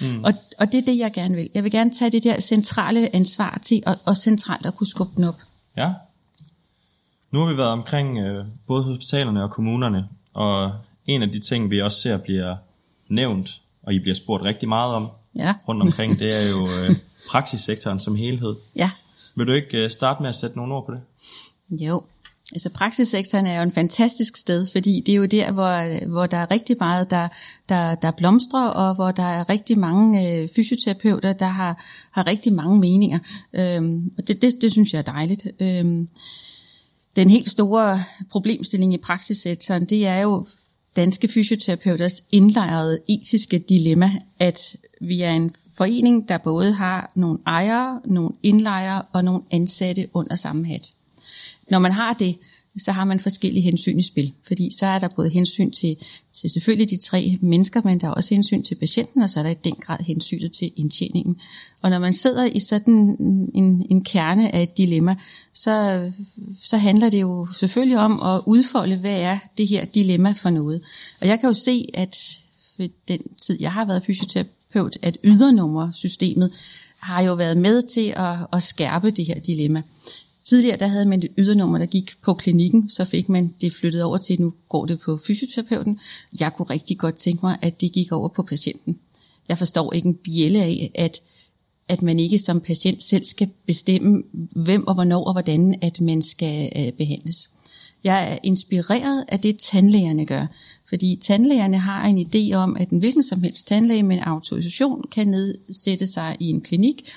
Mm. 0.00 0.24
og, 0.26 0.32
og 0.58 0.72
det 0.72 0.78
er 0.78 0.84
det, 0.84 0.98
jeg 0.98 1.12
gerne 1.12 1.34
vil. 1.34 1.50
Jeg 1.54 1.64
vil 1.64 1.72
gerne 1.72 1.90
tage 1.90 2.10
det 2.10 2.24
der 2.24 2.40
centrale 2.40 3.14
ansvar 3.14 3.60
til, 3.62 3.82
og, 3.86 3.96
og 4.06 4.16
centralt 4.16 4.66
at 4.66 4.76
kunne 4.76 4.86
skubbe 4.86 5.12
den 5.16 5.24
op. 5.24 5.40
Ja. 5.76 5.92
Nu 7.30 7.40
har 7.40 7.46
vi 7.52 7.56
været 7.56 7.70
omkring 7.70 8.18
øh, 8.18 8.44
både 8.66 8.82
hospitalerne 8.82 9.42
og 9.42 9.50
kommunerne, 9.50 10.08
og 10.34 10.72
en 11.06 11.22
af 11.22 11.30
de 11.30 11.40
ting, 11.40 11.70
vi 11.70 11.82
også 11.82 12.00
ser 12.00 12.16
bliver 12.16 12.56
nævnt, 13.08 13.60
og 13.82 13.94
I 13.94 13.98
bliver 13.98 14.14
spurgt 14.14 14.42
rigtig 14.42 14.68
meget 14.68 14.94
om 14.94 15.08
ja. 15.34 15.54
rundt 15.68 15.82
omkring, 15.82 16.18
det 16.18 16.36
er 16.36 16.50
jo 16.50 16.62
øh, 16.62 16.96
praksissektoren 17.30 18.00
som 18.00 18.16
helhed. 18.16 18.56
Ja. 18.76 18.90
Vil 19.36 19.46
du 19.46 19.52
ikke 19.52 19.84
øh, 19.84 19.90
starte 19.90 20.22
med 20.22 20.28
at 20.28 20.34
sætte 20.34 20.56
nogle 20.56 20.74
ord 20.74 20.86
på 20.86 20.92
det? 20.92 21.00
Jo, 21.80 22.02
Altså 22.52 22.70
praksissektoren 22.70 23.46
er 23.46 23.56
jo 23.56 23.62
en 23.62 23.72
fantastisk 23.72 24.36
sted, 24.36 24.66
fordi 24.66 25.02
det 25.06 25.12
er 25.12 25.16
jo 25.16 25.24
der, 25.24 25.52
hvor, 25.52 26.06
hvor 26.06 26.26
der 26.26 26.36
er 26.36 26.50
rigtig 26.50 26.76
meget, 26.80 27.10
der, 27.10 27.28
der, 27.68 27.94
der 27.94 28.10
blomstrer, 28.10 28.68
og 28.68 28.94
hvor 28.94 29.10
der 29.10 29.22
er 29.22 29.48
rigtig 29.48 29.78
mange 29.78 30.28
øh, 30.28 30.48
fysioterapeuter, 30.56 31.32
der 31.32 31.46
har, 31.46 31.84
har 32.10 32.26
rigtig 32.26 32.52
mange 32.52 32.78
meninger. 32.78 33.18
Øhm, 33.52 34.12
og 34.18 34.28
det, 34.28 34.42
det, 34.42 34.54
det 34.60 34.72
synes 34.72 34.92
jeg 34.92 34.98
er 34.98 35.12
dejligt. 35.12 35.46
Øhm, 35.60 36.08
den 37.16 37.30
helt 37.30 37.50
store 37.50 38.02
problemstilling 38.30 38.94
i 38.94 38.98
praksissektoren, 38.98 39.84
det 39.84 40.06
er 40.06 40.18
jo 40.18 40.46
danske 40.96 41.28
fysioterapeuters 41.28 42.22
indlejrede 42.32 42.98
etiske 43.08 43.58
dilemma, 43.58 44.12
at 44.38 44.76
vi 45.00 45.20
er 45.20 45.32
en 45.32 45.54
forening, 45.76 46.28
der 46.28 46.38
både 46.38 46.72
har 46.72 47.12
nogle 47.14 47.38
ejere, 47.46 48.00
nogle 48.04 48.30
indlejere 48.42 49.02
og 49.12 49.24
nogle 49.24 49.42
ansatte 49.50 50.08
under 50.14 50.34
samme 50.34 50.66
hat. 50.66 50.92
Når 51.70 51.78
man 51.78 51.92
har 51.92 52.12
det, 52.12 52.36
så 52.78 52.92
har 52.92 53.04
man 53.04 53.20
forskellige 53.20 53.62
hensyn 53.62 53.98
i 53.98 54.02
spil. 54.02 54.32
Fordi 54.46 54.70
så 54.78 54.86
er 54.86 54.98
der 54.98 55.08
både 55.16 55.30
hensyn 55.30 55.70
til, 55.70 55.96
til 56.32 56.50
selvfølgelig 56.50 56.90
de 56.90 56.96
tre 56.96 57.38
mennesker, 57.40 57.80
men 57.84 58.00
der 58.00 58.06
er 58.06 58.10
også 58.10 58.34
hensyn 58.34 58.62
til 58.62 58.74
patienten, 58.74 59.22
og 59.22 59.30
så 59.30 59.38
er 59.38 59.42
der 59.42 59.50
i 59.50 59.56
den 59.64 59.74
grad 59.74 59.98
hensynet 60.00 60.52
til 60.52 60.72
indtjeningen. 60.76 61.36
Og 61.82 61.90
når 61.90 61.98
man 61.98 62.12
sidder 62.12 62.44
i 62.44 62.58
sådan 62.58 63.16
en, 63.54 63.86
en 63.90 64.04
kerne 64.04 64.54
af 64.54 64.62
et 64.62 64.76
dilemma, 64.76 65.16
så, 65.54 66.10
så 66.62 66.76
handler 66.76 67.10
det 67.10 67.20
jo 67.20 67.46
selvfølgelig 67.52 67.98
om 67.98 68.12
at 68.22 68.40
udfolde, 68.46 68.96
hvad 68.96 69.20
er 69.20 69.38
det 69.58 69.68
her 69.68 69.84
dilemma 69.84 70.32
for 70.32 70.50
noget. 70.50 70.82
Og 71.20 71.26
jeg 71.26 71.40
kan 71.40 71.48
jo 71.48 71.54
se, 71.54 71.88
at 71.94 72.16
ved 72.78 72.88
den 73.08 73.20
tid, 73.46 73.56
jeg 73.60 73.72
har 73.72 73.84
været 73.84 74.04
fysioterapeut, 74.04 74.98
at 75.02 75.18
ydernummersystemet 75.24 76.52
har 77.00 77.22
jo 77.22 77.34
været 77.34 77.56
med 77.56 77.82
til 77.82 78.14
at, 78.16 78.36
at 78.52 78.62
skærpe 78.62 79.10
det 79.10 79.26
her 79.26 79.40
dilemma. 79.40 79.82
Tidligere 80.50 80.76
der 80.76 80.86
havde 80.86 81.06
man 81.06 81.18
et 81.18 81.28
ydernummer, 81.38 81.78
der 81.78 81.86
gik 81.86 82.10
på 82.22 82.34
klinikken, 82.34 82.88
så 82.88 83.04
fik 83.04 83.28
man 83.28 83.54
det 83.60 83.72
flyttet 83.72 84.02
over 84.02 84.18
til, 84.18 84.40
nu 84.40 84.52
går 84.68 84.86
det 84.86 85.00
på 85.00 85.20
fysioterapeuten. 85.26 86.00
Jeg 86.40 86.52
kunne 86.56 86.70
rigtig 86.70 86.98
godt 86.98 87.14
tænke 87.14 87.46
mig, 87.46 87.58
at 87.62 87.80
det 87.80 87.92
gik 87.92 88.12
over 88.12 88.28
på 88.28 88.42
patienten. 88.42 88.98
Jeg 89.48 89.58
forstår 89.58 89.92
ikke 89.92 90.08
en 90.08 90.14
bjælle 90.14 90.62
af, 90.62 90.90
at, 90.94 91.20
at 91.88 92.02
man 92.02 92.20
ikke 92.20 92.38
som 92.38 92.60
patient 92.60 93.02
selv 93.02 93.24
skal 93.24 93.50
bestemme, 93.66 94.22
hvem 94.32 94.86
og 94.86 94.94
hvornår 94.94 95.24
og 95.24 95.32
hvordan, 95.32 95.78
at 95.82 96.00
man 96.00 96.22
skal 96.22 96.72
øh, 96.76 96.92
behandles. 96.92 97.50
Jeg 98.04 98.32
er 98.32 98.38
inspireret 98.42 99.24
af 99.28 99.40
det, 99.40 99.58
tandlægerne 99.58 100.26
gør. 100.26 100.46
Fordi 100.88 101.18
tandlægerne 101.22 101.78
har 101.78 102.06
en 102.06 102.26
idé 102.26 102.54
om, 102.54 102.76
at 102.76 102.90
en 102.90 102.98
hvilken 102.98 103.22
som 103.22 103.42
helst 103.42 103.66
tandlæge 103.66 104.02
med 104.02 104.16
en 104.16 104.22
autorisation 104.22 105.04
kan 105.12 105.28
nedsætte 105.28 106.06
sig 106.06 106.36
i 106.40 106.46
en 106.46 106.60
klinik, 106.60 107.10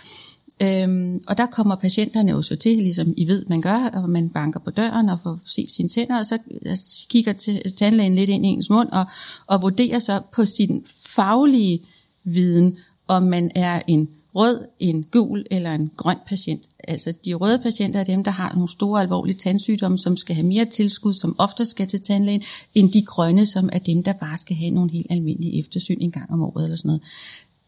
Øhm, 0.64 1.20
og 1.28 1.38
der 1.38 1.46
kommer 1.46 1.76
patienterne 1.76 2.32
jo 2.32 2.42
så 2.42 2.56
til, 2.56 2.78
ligesom 2.78 3.14
I 3.18 3.28
ved, 3.28 3.46
man 3.48 3.62
gør, 3.62 3.90
og 3.94 4.10
man 4.10 4.30
banker 4.30 4.60
på 4.60 4.72
døren 4.72 5.10
og 5.10 5.20
får 5.24 5.40
set 5.46 5.72
sine 5.72 5.90
tænder, 5.90 6.18
og 6.18 6.26
så 6.26 6.38
øh, 6.66 6.78
kigger 7.10 7.34
tandlægen 7.78 8.16
lidt 8.16 8.30
ind 8.30 8.46
i 8.46 8.50
ens 8.50 8.70
mund 8.70 8.90
og, 8.90 9.06
og 9.48 9.62
vurderer 9.62 10.00
så 10.00 10.22
på 10.34 10.46
sin 10.46 10.86
faglige 11.06 11.82
viden, 12.24 12.78
om 13.08 13.24
man 13.24 13.52
er 13.56 13.82
en 13.88 14.10
rød, 14.36 14.66
en 14.80 15.04
gul 15.04 15.46
eller 15.52 15.72
en 15.72 15.92
grøn 15.98 16.18
patient. 16.28 16.70
Altså 16.84 17.14
de 17.26 17.34
røde 17.34 17.60
patienter 17.60 18.00
er 18.00 18.04
dem, 18.04 18.24
der 18.24 18.32
har 18.32 18.54
nogle 18.54 18.70
store 18.70 19.02
alvorlige 19.02 19.38
tandsygdomme, 19.38 19.98
som 19.98 20.18
skal 20.18 20.36
have 20.36 20.48
mere 20.48 20.66
tilskud, 20.66 21.14
som 21.14 21.36
ofte 21.38 21.66
skal 21.66 21.88
til 21.88 22.02
tandlægen, 22.02 22.42
end 22.76 22.92
de 22.92 23.02
grønne, 23.06 23.46
som 23.46 23.70
er 23.74 23.80
dem, 23.80 24.04
der 24.04 24.14
bare 24.14 24.38
skal 24.38 24.56
have 24.56 24.72
nogle 24.72 24.92
helt 24.92 25.08
almindelige 25.10 25.60
eftersyn 25.60 25.98
en 26.02 26.12
gang 26.12 26.32
om 26.32 26.44
året 26.44 26.64
eller 26.64 26.78
sådan 26.78 26.90
noget. 26.90 27.02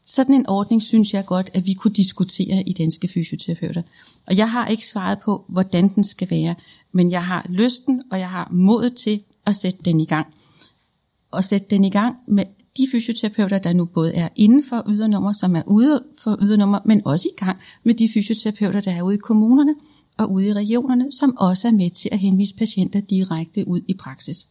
Sådan 0.06 0.36
en 0.36 0.50
ordning 0.50 0.84
synes 0.84 1.14
jeg 1.14 1.26
godt, 1.26 1.50
at 1.54 1.66
vi 1.66 1.74
kunne 1.74 1.94
diskutere 1.94 2.64
i 2.70 2.74
Danske 2.74 3.08
Fysioterapeuter. 3.08 3.82
Og 4.28 4.38
jeg 4.38 4.52
har 4.52 4.68
ikke 4.68 4.88
svaret 4.88 5.20
på, 5.20 5.46
hvordan 5.48 5.96
den 5.96 6.04
skal 6.04 6.30
være, 6.30 6.56
men 6.92 7.12
jeg 7.12 7.26
har 7.26 7.46
lysten, 7.50 8.02
og 8.12 8.20
jeg 8.20 8.30
har 8.30 8.50
modet 8.52 8.96
til 8.96 9.24
at 9.46 9.56
sætte 9.56 9.80
den 9.86 10.00
i 10.00 10.06
gang. 10.06 10.28
Og 11.32 11.44
sætte 11.44 11.68
den 11.70 11.86
i 11.86 11.90
gang 11.90 12.18
med 12.28 12.46
de 12.78 12.88
fysioterapeuter, 12.92 13.58
der 13.58 13.74
nu 13.74 13.86
både 13.86 14.14
er 14.14 14.30
inden 14.36 14.64
for 14.64 14.84
ydernummer, 14.88 15.32
som 15.32 15.56
er 15.56 15.62
ude 15.68 16.04
for 16.18 16.38
ydernummer, 16.42 16.80
men 16.86 17.02
også 17.06 17.30
i 17.30 17.46
gang 17.46 17.60
med 17.84 17.94
de 17.94 18.10
fysioterapeuter, 18.14 18.82
der 18.82 18.92
er 18.92 19.02
ude 19.02 19.16
i 19.16 19.18
kommunerne 19.18 19.76
og 20.18 20.32
ude 20.32 20.48
i 20.48 20.54
regionerne, 20.54 21.12
som 21.12 21.38
også 21.38 21.68
er 21.68 21.72
med 21.72 21.90
til 21.90 22.10
at 22.12 22.20
henvise 22.20 22.56
patienter 22.56 23.00
direkte 23.00 23.68
ud 23.68 23.82
i 23.88 23.94
praksis. 23.94 24.48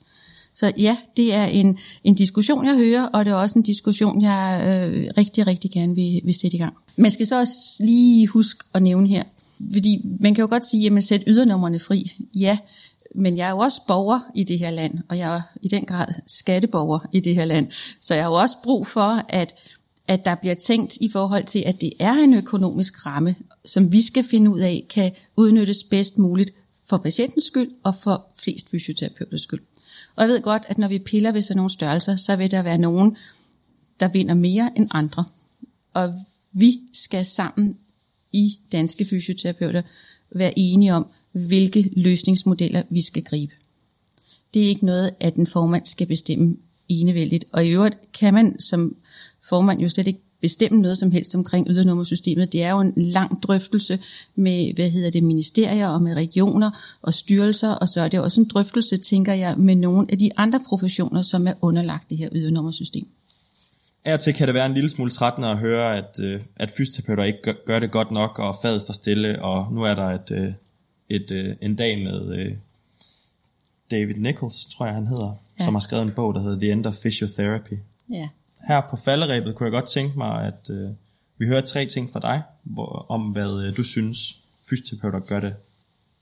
Så 0.54 0.72
ja, 0.78 0.96
det 1.16 1.34
er 1.34 1.44
en, 1.44 1.78
en 2.04 2.14
diskussion, 2.14 2.66
jeg 2.66 2.76
hører, 2.76 3.02
og 3.02 3.24
det 3.24 3.30
er 3.30 3.34
også 3.34 3.58
en 3.58 3.62
diskussion, 3.62 4.22
jeg 4.22 4.62
øh, 4.66 5.10
rigtig, 5.16 5.46
rigtig 5.46 5.70
gerne 5.70 5.94
vil, 5.94 6.20
vil 6.24 6.34
sætte 6.34 6.56
i 6.56 6.60
gang. 6.60 6.74
Man 6.96 7.10
skal 7.10 7.26
så 7.26 7.38
også 7.38 7.56
lige 7.80 8.26
huske 8.26 8.64
at 8.74 8.82
nævne 8.82 9.08
her, 9.08 9.22
fordi 9.72 10.00
man 10.20 10.34
kan 10.34 10.42
jo 10.42 10.48
godt 10.48 10.66
sige, 10.66 10.82
jamen 10.82 11.02
sæt 11.02 11.22
ydernummerne 11.26 11.78
fri. 11.78 12.12
Ja, 12.34 12.58
men 13.14 13.36
jeg 13.36 13.46
er 13.46 13.50
jo 13.50 13.58
også 13.58 13.80
borger 13.86 14.20
i 14.34 14.44
det 14.44 14.58
her 14.58 14.70
land, 14.70 14.98
og 15.08 15.18
jeg 15.18 15.36
er 15.36 15.42
i 15.62 15.68
den 15.68 15.84
grad 15.84 16.06
skatteborger 16.26 16.98
i 17.12 17.20
det 17.20 17.34
her 17.34 17.44
land. 17.44 17.66
Så 18.00 18.14
jeg 18.14 18.24
har 18.24 18.30
jo 18.30 18.36
også 18.36 18.56
brug 18.64 18.86
for, 18.86 19.24
at, 19.28 19.54
at 20.08 20.24
der 20.24 20.34
bliver 20.34 20.54
tænkt 20.54 20.96
i 21.00 21.08
forhold 21.08 21.44
til, 21.44 21.62
at 21.66 21.80
det 21.80 21.92
er 22.00 22.12
en 22.12 22.34
økonomisk 22.34 23.06
ramme, 23.06 23.34
som 23.64 23.92
vi 23.92 24.02
skal 24.02 24.24
finde 24.24 24.50
ud 24.50 24.60
af, 24.60 24.86
kan 24.90 25.12
udnyttes 25.36 25.84
bedst 25.84 26.18
muligt 26.18 26.50
for 26.86 26.96
patientens 26.96 27.44
skyld 27.44 27.70
og 27.82 27.94
for 27.94 28.26
flest 28.38 28.70
fysioterapeuters 28.70 29.40
skyld. 29.40 29.60
Og 30.16 30.22
jeg 30.22 30.28
ved 30.28 30.42
godt, 30.42 30.62
at 30.68 30.78
når 30.78 30.88
vi 30.88 30.98
piller 30.98 31.32
ved 31.32 31.42
sådan 31.42 31.56
nogle 31.56 31.70
størrelser, 31.70 32.16
så 32.16 32.36
vil 32.36 32.50
der 32.50 32.62
være 32.62 32.78
nogen, 32.78 33.16
der 34.00 34.08
vinder 34.08 34.34
mere 34.34 34.70
end 34.76 34.88
andre. 34.90 35.24
Og 35.94 36.14
vi 36.52 36.80
skal 36.92 37.24
sammen 37.24 37.78
i 38.32 38.58
danske 38.72 39.04
fysioterapeuter 39.04 39.82
være 40.34 40.58
enige 40.58 40.94
om, 40.94 41.06
hvilke 41.32 41.90
løsningsmodeller 41.96 42.82
vi 42.90 43.02
skal 43.02 43.24
gribe. 43.24 43.52
Det 44.54 44.62
er 44.64 44.68
ikke 44.68 44.86
noget, 44.86 45.10
at 45.20 45.34
en 45.34 45.46
formand 45.46 45.86
skal 45.86 46.06
bestemme 46.06 46.56
enevældigt. 46.88 47.44
Og 47.52 47.66
i 47.66 47.70
øvrigt 47.70 48.12
kan 48.12 48.34
man 48.34 48.60
som 48.60 48.96
formand 49.42 49.80
jo 49.80 49.88
slet 49.88 50.06
ikke 50.06 50.23
bestemme 50.44 50.80
noget 50.80 50.98
som 50.98 51.10
helst 51.10 51.34
omkring 51.34 51.66
ydernummersystemet. 51.70 52.52
Det 52.52 52.62
er 52.62 52.70
jo 52.70 52.80
en 52.80 52.92
lang 52.96 53.42
drøftelse 53.42 53.98
med, 54.34 54.74
hvad 54.74 54.90
hedder 54.90 55.10
det, 55.10 55.22
ministerier 55.22 55.88
og 55.88 56.02
med 56.02 56.14
regioner 56.14 56.70
og 57.02 57.14
styrelser, 57.14 57.70
og 57.70 57.88
så 57.88 58.00
er 58.00 58.08
det 58.08 58.20
også 58.20 58.40
en 58.40 58.48
drøftelse, 58.48 58.96
tænker 58.96 59.32
jeg, 59.32 59.54
med 59.58 59.74
nogle 59.74 60.06
af 60.12 60.18
de 60.18 60.30
andre 60.36 60.60
professioner, 60.68 61.22
som 61.22 61.46
er 61.46 61.52
underlagt 61.62 62.10
det 62.10 62.18
her 62.18 62.28
ydernummersystem. 62.32 63.06
Af 64.04 64.18
til 64.18 64.34
kan 64.34 64.46
det 64.46 64.54
være 64.54 64.66
en 64.66 64.74
lille 64.74 64.90
smule 64.90 65.10
trættende 65.10 65.48
at 65.48 65.58
høre, 65.58 65.96
at, 65.96 66.20
øh, 66.22 66.40
at 66.56 66.70
fysioterapeuter 66.70 67.24
ikke 67.24 67.42
gør, 67.42 67.52
gør 67.66 67.78
det 67.78 67.90
godt 67.90 68.10
nok, 68.10 68.38
og 68.38 68.54
fadet 68.62 68.82
står 68.82 68.94
stille, 68.94 69.42
og 69.42 69.72
nu 69.72 69.82
er 69.82 69.94
der 69.94 70.06
et, 70.06 70.30
øh, 70.30 70.52
et, 71.08 71.30
øh, 71.30 71.56
en 71.62 71.76
dag 71.76 72.04
med 72.04 72.52
David 73.90 74.14
Nichols, 74.14 74.64
tror 74.64 74.86
jeg 74.86 74.94
han 74.94 75.06
hedder, 75.06 75.32
ja. 75.58 75.64
som 75.64 75.74
har 75.74 75.80
skrevet 75.80 76.02
en 76.02 76.12
bog, 76.16 76.34
der 76.34 76.40
hedder 76.40 76.58
The 76.58 76.72
End 76.72 76.86
of 76.86 76.94
Physiotherapy. 77.02 77.78
Ja 78.12 78.28
her 78.66 78.82
på 78.90 78.96
falderæbet 78.96 79.54
kunne 79.54 79.64
jeg 79.64 79.72
godt 79.72 79.88
tænke 79.88 80.18
mig, 80.18 80.46
at 80.46 80.70
øh, 80.70 80.90
vi 81.38 81.46
hører 81.46 81.60
tre 81.60 81.86
ting 81.86 82.10
fra 82.12 82.20
dig, 82.20 82.42
hvor, 82.62 83.06
om 83.08 83.22
hvad 83.22 83.66
øh, 83.66 83.76
du 83.76 83.82
synes 83.82 84.18
fysioterapeuter 84.68 85.20
gør 85.20 85.40
det, 85.40 85.54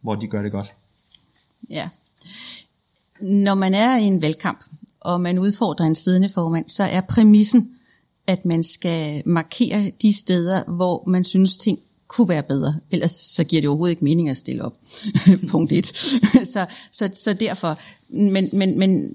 hvor 0.00 0.14
de 0.14 0.26
gør 0.26 0.42
det 0.42 0.52
godt. 0.52 0.72
Ja. 1.70 1.88
Når 3.20 3.54
man 3.54 3.74
er 3.74 3.96
i 3.96 4.02
en 4.02 4.22
valgkamp, 4.22 4.64
og 5.00 5.20
man 5.20 5.38
udfordrer 5.38 5.86
en 5.86 5.94
siddende 5.94 6.28
formand, 6.28 6.68
så 6.68 6.82
er 6.82 7.00
præmissen, 7.00 7.74
at 8.26 8.44
man 8.44 8.64
skal 8.64 9.22
markere 9.26 9.90
de 10.02 10.12
steder, 10.12 10.64
hvor 10.64 11.04
man 11.06 11.24
synes 11.24 11.56
ting 11.56 11.78
kunne 12.08 12.28
være 12.28 12.42
bedre. 12.42 12.76
Ellers 12.90 13.10
så 13.10 13.44
giver 13.44 13.62
det 13.62 13.68
overhovedet 13.68 13.92
ikke 13.92 14.04
mening 14.04 14.28
at 14.28 14.36
stille 14.36 14.64
op. 14.64 14.76
Punkt 15.50 15.72
et. 15.72 15.86
så, 16.52 16.66
så, 16.92 17.10
så 17.14 17.32
derfor. 17.32 17.78
Men, 18.08 18.48
men, 18.52 18.78
men 18.78 19.12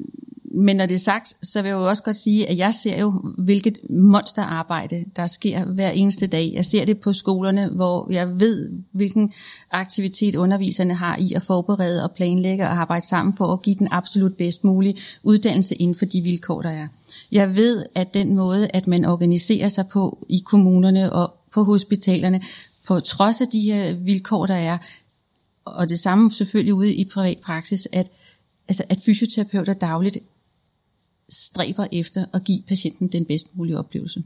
men 0.60 0.76
når 0.76 0.86
det 0.86 0.96
er 0.96 1.00
sagt, 1.00 1.34
så 1.44 1.62
vil 1.62 1.70
jeg 1.70 1.76
jo 1.76 1.88
også 1.88 2.04
godt 2.04 2.16
sige, 2.16 2.50
at 2.50 2.58
jeg 2.58 2.74
ser 2.74 3.00
jo, 3.00 3.12
hvilket 3.38 3.80
monsterarbejde, 3.90 5.06
der 5.16 5.28
sker 5.28 5.66
hver 5.66 5.90
eneste 5.90 6.28
dag. 6.28 6.52
Jeg 6.54 6.66
ser 6.66 6.86
det 6.86 7.00
på 7.00 7.14
skolerne, 7.14 7.70
hvor 7.70 8.12
jeg 8.12 8.40
ved, 8.40 8.72
hvilken 8.92 9.34
aktivitet 9.72 10.36
underviserne 10.36 10.94
har 10.94 11.18
i 11.18 11.34
at 11.34 11.44
forberede 11.44 12.04
og 12.04 12.12
planlægge 12.12 12.64
og 12.64 12.72
arbejde 12.72 13.06
sammen 13.06 13.38
for 13.38 13.54
at 13.54 13.62
give 13.62 13.76
den 13.76 13.88
absolut 13.92 14.36
bedst 14.38 14.64
mulige 14.64 14.98
uddannelse 15.24 15.76
inden 15.76 15.98
for 15.98 16.06
de 16.06 16.22
vilkår, 16.22 16.62
der 16.62 16.70
er. 16.70 16.88
Jeg 17.32 17.56
ved, 17.56 17.86
at 17.96 18.14
den 18.14 18.36
måde, 18.36 18.68
at 18.74 18.88
man 18.88 19.06
organiserer 19.06 19.68
sig 19.68 19.88
på 19.88 20.26
i 20.30 20.44
kommunerne 20.46 21.14
og 21.14 21.34
på 21.54 21.64
hospitalerne, 21.64 22.42
på 22.88 23.00
trods 23.00 23.42
af 23.42 23.48
de 23.48 23.62
her 23.62 23.94
vilkår, 23.94 24.46
der 24.46 24.56
er, 24.56 24.78
og 25.66 25.90
det 25.90 26.00
samme 26.00 26.32
selvfølgelig 26.32 26.74
ude 26.74 26.94
i 26.94 27.06
privat 27.06 27.38
praksis, 27.44 27.88
at, 27.92 28.08
altså, 28.68 28.84
at 28.90 29.00
fysioterapeuter 29.06 29.74
dagligt 29.74 30.18
stræber 31.30 31.88
efter 31.92 32.26
at 32.34 32.44
give 32.44 32.64
patienten 32.68 33.08
den 33.08 33.26
bedst 33.26 33.58
mulige 33.58 33.78
oplevelse. 33.78 34.24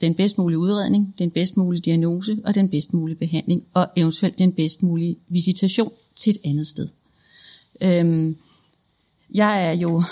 Den 0.00 0.14
bedst 0.14 0.38
mulige 0.38 0.58
udredning, 0.58 1.14
den 1.18 1.30
bedst 1.30 1.56
mulige 1.56 1.82
diagnose 1.82 2.38
og 2.44 2.54
den 2.54 2.68
bedst 2.68 2.94
mulige 2.94 3.16
behandling, 3.16 3.64
og 3.74 3.86
eventuelt 3.96 4.38
den 4.38 4.52
bedst 4.52 4.82
mulige 4.82 5.16
visitation 5.28 5.92
til 6.16 6.30
et 6.30 6.38
andet 6.44 6.66
sted. 6.66 6.88
Øhm, 7.80 8.36
jeg 9.34 9.66
er 9.66 9.72
jo 9.72 10.02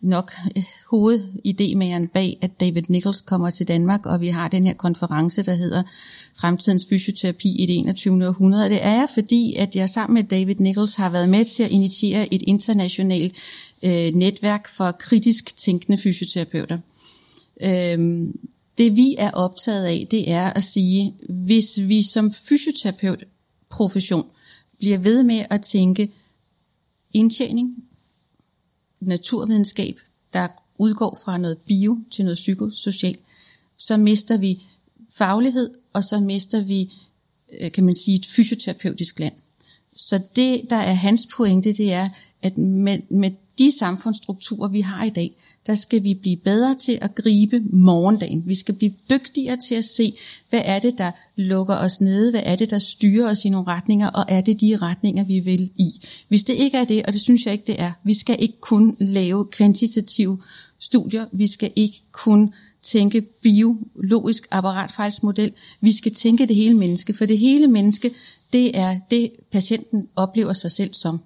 nok 0.00 0.32
øh, 0.56 0.64
hovedidemageren 0.90 2.08
bag, 2.08 2.38
at 2.42 2.60
David 2.60 2.82
Nichols 2.88 3.20
kommer 3.20 3.50
til 3.50 3.68
Danmark, 3.68 4.06
og 4.06 4.20
vi 4.20 4.28
har 4.28 4.48
den 4.48 4.66
her 4.66 4.74
konference, 4.74 5.42
der 5.42 5.54
hedder 5.54 5.82
Fremtidens 6.40 6.86
Fysioterapi 6.88 7.62
i 7.62 7.66
det 7.66 7.78
21. 7.78 8.28
århundrede. 8.28 8.68
Det 8.68 8.84
er 8.84 8.92
jeg, 8.92 9.08
fordi 9.14 9.54
at 9.54 9.76
jeg 9.76 9.88
sammen 9.88 10.14
med 10.14 10.24
David 10.24 10.54
Nichols 10.54 10.94
har 10.94 11.10
været 11.10 11.28
med 11.28 11.44
til 11.44 11.62
at 11.62 11.70
initiere 11.70 12.34
et 12.34 12.42
internationalt 12.46 13.36
øh, 13.82 14.14
netværk 14.14 14.68
for 14.76 14.92
kritisk 14.92 15.56
tænkende 15.56 15.98
fysioterapeuter. 15.98 16.78
Øh, 17.60 18.28
det 18.78 18.96
vi 18.96 19.14
er 19.18 19.30
optaget 19.30 19.84
af, 19.84 20.06
det 20.10 20.30
er 20.30 20.50
at 20.50 20.62
sige, 20.62 21.14
hvis 21.28 21.80
vi 21.82 22.02
som 22.02 22.32
fysioterapeut 22.32 23.24
profession 23.70 24.26
bliver 24.78 24.98
ved 24.98 25.22
med 25.22 25.44
at 25.50 25.62
tænke 25.62 26.10
indtjening, 27.14 27.84
naturvidenskab, 29.00 30.00
der 30.32 30.48
udgår 30.78 31.18
fra 31.24 31.38
noget 31.38 31.58
bio 31.58 31.98
til 32.10 32.24
noget 32.24 32.36
psykosocialt, 32.36 33.20
så 33.76 33.96
mister 33.96 34.38
vi 34.38 34.62
faglighed, 35.10 35.70
og 35.92 36.04
så 36.04 36.20
mister 36.20 36.64
vi, 36.64 36.92
øh, 37.60 37.72
kan 37.72 37.84
man 37.84 37.94
sige, 37.94 38.16
et 38.18 38.26
fysioterapeutisk 38.26 39.18
land. 39.18 39.34
Så 39.96 40.20
det, 40.36 40.62
der 40.70 40.76
er 40.76 40.92
hans 40.92 41.28
pointe, 41.36 41.72
det 41.72 41.92
er, 41.92 42.08
at 42.42 42.58
med, 42.58 42.98
med 43.10 43.30
de 43.58 43.78
samfundsstrukturer, 43.78 44.68
vi 44.68 44.80
har 44.80 45.04
i 45.04 45.10
dag, 45.10 45.36
der 45.66 45.74
skal 45.74 46.04
vi 46.04 46.14
blive 46.14 46.36
bedre 46.36 46.74
til 46.74 46.98
at 47.00 47.14
gribe 47.14 47.62
morgendagen. 47.72 48.42
Vi 48.46 48.54
skal 48.54 48.74
blive 48.74 48.92
dygtigere 49.10 49.56
til 49.68 49.74
at 49.74 49.84
se, 49.84 50.12
hvad 50.50 50.60
er 50.64 50.78
det, 50.78 50.98
der 50.98 51.10
lukker 51.36 51.76
os 51.76 52.00
nede, 52.00 52.30
hvad 52.30 52.42
er 52.44 52.56
det, 52.56 52.70
der 52.70 52.78
styrer 52.78 53.30
os 53.30 53.44
i 53.44 53.48
nogle 53.48 53.66
retninger, 53.66 54.08
og 54.08 54.24
er 54.28 54.40
det 54.40 54.60
de 54.60 54.76
retninger, 54.76 55.24
vi 55.24 55.38
vil 55.38 55.70
i. 55.76 56.00
Hvis 56.28 56.44
det 56.44 56.54
ikke 56.54 56.76
er 56.76 56.84
det, 56.84 57.06
og 57.06 57.12
det 57.12 57.20
synes 57.20 57.46
jeg 57.46 57.52
ikke, 57.52 57.66
det 57.66 57.80
er, 57.80 57.92
vi 58.04 58.14
skal 58.14 58.36
ikke 58.38 58.60
kun 58.60 58.96
lave 59.00 59.46
kvantitative 59.46 60.38
studier. 60.78 61.26
Vi 61.32 61.46
skal 61.46 61.72
ikke 61.76 61.96
kun 62.12 62.52
tænke 62.82 63.20
biologisk 63.20 64.48
apparatfejlsmodel. 64.50 65.52
Vi 65.80 65.92
skal 65.92 66.14
tænke 66.14 66.46
det 66.46 66.56
hele 66.56 66.74
menneske, 66.74 67.12
for 67.12 67.26
det 67.26 67.38
hele 67.38 67.66
menneske, 67.66 68.10
det 68.52 68.78
er 68.78 68.98
det, 69.10 69.30
patienten 69.52 70.08
oplever 70.16 70.52
sig 70.52 70.70
selv 70.70 70.94
som. 70.94 71.20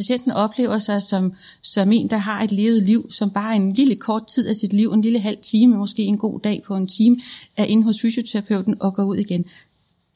Patienten 0.00 0.32
oplever 0.32 0.78
sig 0.78 1.02
som, 1.02 1.32
som 1.62 1.92
en, 1.92 2.10
der 2.10 2.16
har 2.16 2.42
et 2.42 2.52
levet 2.52 2.82
liv, 2.82 3.10
som 3.10 3.30
bare 3.30 3.56
en 3.56 3.72
lille 3.72 3.96
kort 3.96 4.26
tid 4.26 4.48
af 4.48 4.56
sit 4.56 4.72
liv, 4.72 4.92
en 4.92 5.02
lille 5.02 5.18
halv 5.18 5.38
time, 5.42 5.76
måske 5.76 6.02
en 6.02 6.18
god 6.18 6.40
dag 6.40 6.62
på 6.66 6.76
en 6.76 6.86
time, 6.86 7.16
er 7.56 7.64
inde 7.64 7.82
hos 7.82 8.00
fysioterapeuten 8.00 8.82
og 8.82 8.94
går 8.94 9.04
ud 9.04 9.16
igen. 9.16 9.44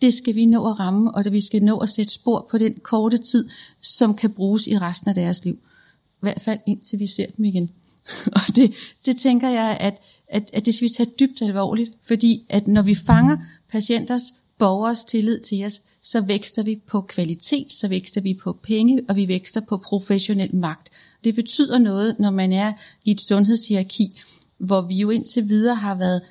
Det 0.03 0.15
skal 0.15 0.35
vi 0.35 0.47
nå 0.47 0.71
at 0.71 0.81
ramme, 0.81 1.15
og 1.15 1.25
vi 1.31 1.41
skal 1.41 1.63
nå 1.63 1.79
at 1.79 1.89
sætte 1.89 2.13
spor 2.13 2.47
på 2.51 2.59
den 2.59 2.75
korte 2.83 3.17
tid, 3.17 3.49
som 3.83 4.15
kan 4.15 4.33
bruges 4.33 4.67
i 4.67 4.79
resten 4.79 5.09
af 5.09 5.15
deres 5.15 5.45
liv. 5.45 5.55
I 5.55 6.21
hvert 6.21 6.41
fald 6.41 6.59
indtil 6.67 6.99
vi 6.99 7.07
ser 7.07 7.27
dem 7.37 7.45
igen. 7.45 7.71
og 8.37 8.57
det, 8.57 8.75
det 9.07 9.17
tænker 9.17 9.49
jeg, 9.49 9.77
at, 9.81 10.03
at, 10.29 10.51
at 10.53 10.67
det 10.67 10.75
skal 10.75 10.89
vi 10.89 10.93
tage 10.97 11.11
dybt 11.21 11.43
alvorligt, 11.43 11.91
fordi 12.07 12.43
at 12.49 12.69
når 12.69 12.83
vi 12.83 12.95
fanger 12.95 13.37
patienters, 13.69 14.23
borgers 14.59 15.05
tillid 15.05 15.41
til 15.41 15.65
os, 15.65 15.81
så 16.03 16.21
vækster 16.21 16.63
vi 16.63 16.81
på 16.87 17.01
kvalitet, 17.01 17.73
så 17.73 17.89
vækster 17.89 18.21
vi 18.21 18.35
på 18.35 18.59
penge, 18.63 19.03
og 19.09 19.17
vi 19.17 19.29
vækster 19.29 19.61
på 19.61 19.77
professionel 19.77 20.57
magt. 20.57 20.91
Det 21.25 21.35
betyder 21.35 21.79
noget, 21.79 22.17
når 22.19 22.31
man 22.31 22.53
er 22.53 22.73
i 23.05 23.11
et 23.11 23.21
sundhedshierarki, 23.21 24.21
hvor 24.59 24.81
vi 24.81 24.95
jo 24.95 25.11
indtil 25.11 25.49
videre 25.49 25.75
har 25.75 25.95
været 25.95 26.23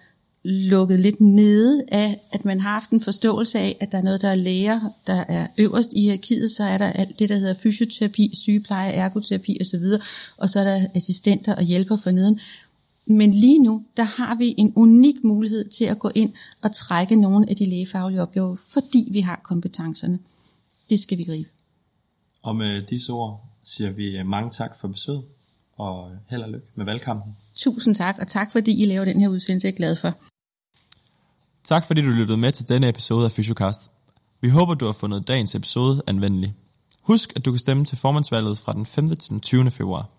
lukket 0.44 1.00
lidt 1.00 1.22
nede 1.22 1.84
af, 1.88 2.20
at 2.32 2.46
man 2.46 2.60
har 2.60 2.72
haft 2.72 2.90
en 2.90 3.02
forståelse 3.02 3.60
af, 3.60 3.78
at 3.80 3.92
der 3.92 3.98
er 3.98 4.02
noget, 4.02 4.22
der 4.22 4.28
er 4.28 4.36
læger, 4.36 4.80
der 5.08 5.24
er 5.28 5.48
øverst 5.58 5.94
i 5.94 6.02
hierarkiet, 6.02 6.52
så 6.52 6.64
er 6.64 6.78
der 6.78 6.86
alt 6.86 7.20
det, 7.20 7.30
der 7.30 7.36
hedder 7.36 7.54
fysioterapi, 7.54 8.32
sygepleje, 8.34 8.92
ergoterapi 8.92 9.58
osv., 9.62 9.86
og 10.38 10.50
så 10.50 10.60
er 10.60 10.64
der 10.64 10.88
assistenter 10.96 11.56
og 11.56 11.64
hjælper 11.64 11.96
for 11.96 12.12
neden. 12.12 12.40
Men 13.06 13.32
lige 13.32 13.60
nu, 13.60 13.86
der 13.98 14.04
har 14.04 14.36
vi 14.36 14.56
en 14.58 14.74
unik 14.76 15.16
mulighed 15.24 15.70
til 15.70 15.86
at 15.86 16.00
gå 16.00 16.12
ind 16.16 16.34
og 16.62 16.76
trække 16.76 17.16
nogle 17.16 17.50
af 17.50 17.56
de 17.56 17.70
lægefaglige 17.70 18.22
opgaver, 18.22 18.56
fordi 18.74 19.10
vi 19.12 19.22
har 19.22 19.42
kompetencerne. 19.44 20.20
Det 20.90 21.00
skal 21.00 21.18
vi 21.18 21.24
gribe. 21.24 21.50
Og 22.42 22.56
med 22.56 22.88
disse 22.88 23.14
ord 23.14 23.46
siger 23.64 23.92
vi 23.92 24.24
mange 24.24 24.50
tak 24.50 24.80
for 24.80 24.88
besøget, 24.88 25.24
og 25.78 26.12
held 26.30 26.42
og 26.42 26.50
lykke 26.50 26.68
med 26.76 26.86
valgkampen. 26.86 27.36
Tusind 27.56 27.96
tak, 27.96 28.18
og 28.20 28.28
tak 28.28 28.52
fordi 28.52 28.82
I 28.82 28.86
laver 28.86 29.06
den 29.06 29.22
her 29.22 29.28
udsendelse, 29.28 29.68
jeg 29.68 29.74
er 29.74 29.78
glad 29.78 29.96
for. 29.96 30.14
Tak 31.64 31.86
fordi 31.88 32.02
du 32.02 32.10
lyttede 32.10 32.38
med 32.38 32.52
til 32.52 32.70
denne 32.70 32.90
episode 32.90 33.26
af 33.26 33.32
Fysiocast. 33.32 33.92
Vi 34.42 34.50
håber, 34.50 34.74
du 34.74 34.86
har 34.86 34.94
fundet 34.94 35.28
dagens 35.28 35.56
episode 35.56 36.02
anvendelig. 36.08 36.54
Husk, 37.02 37.34
at 37.36 37.46
du 37.46 37.52
kan 37.52 37.60
stemme 37.60 37.86
til 37.86 37.98
formandsvalget 37.98 38.58
fra 38.58 38.74
den 38.74 38.86
5. 38.86 39.08
til 39.08 39.30
den 39.30 39.40
20. 39.40 39.72
februar. 39.72 40.10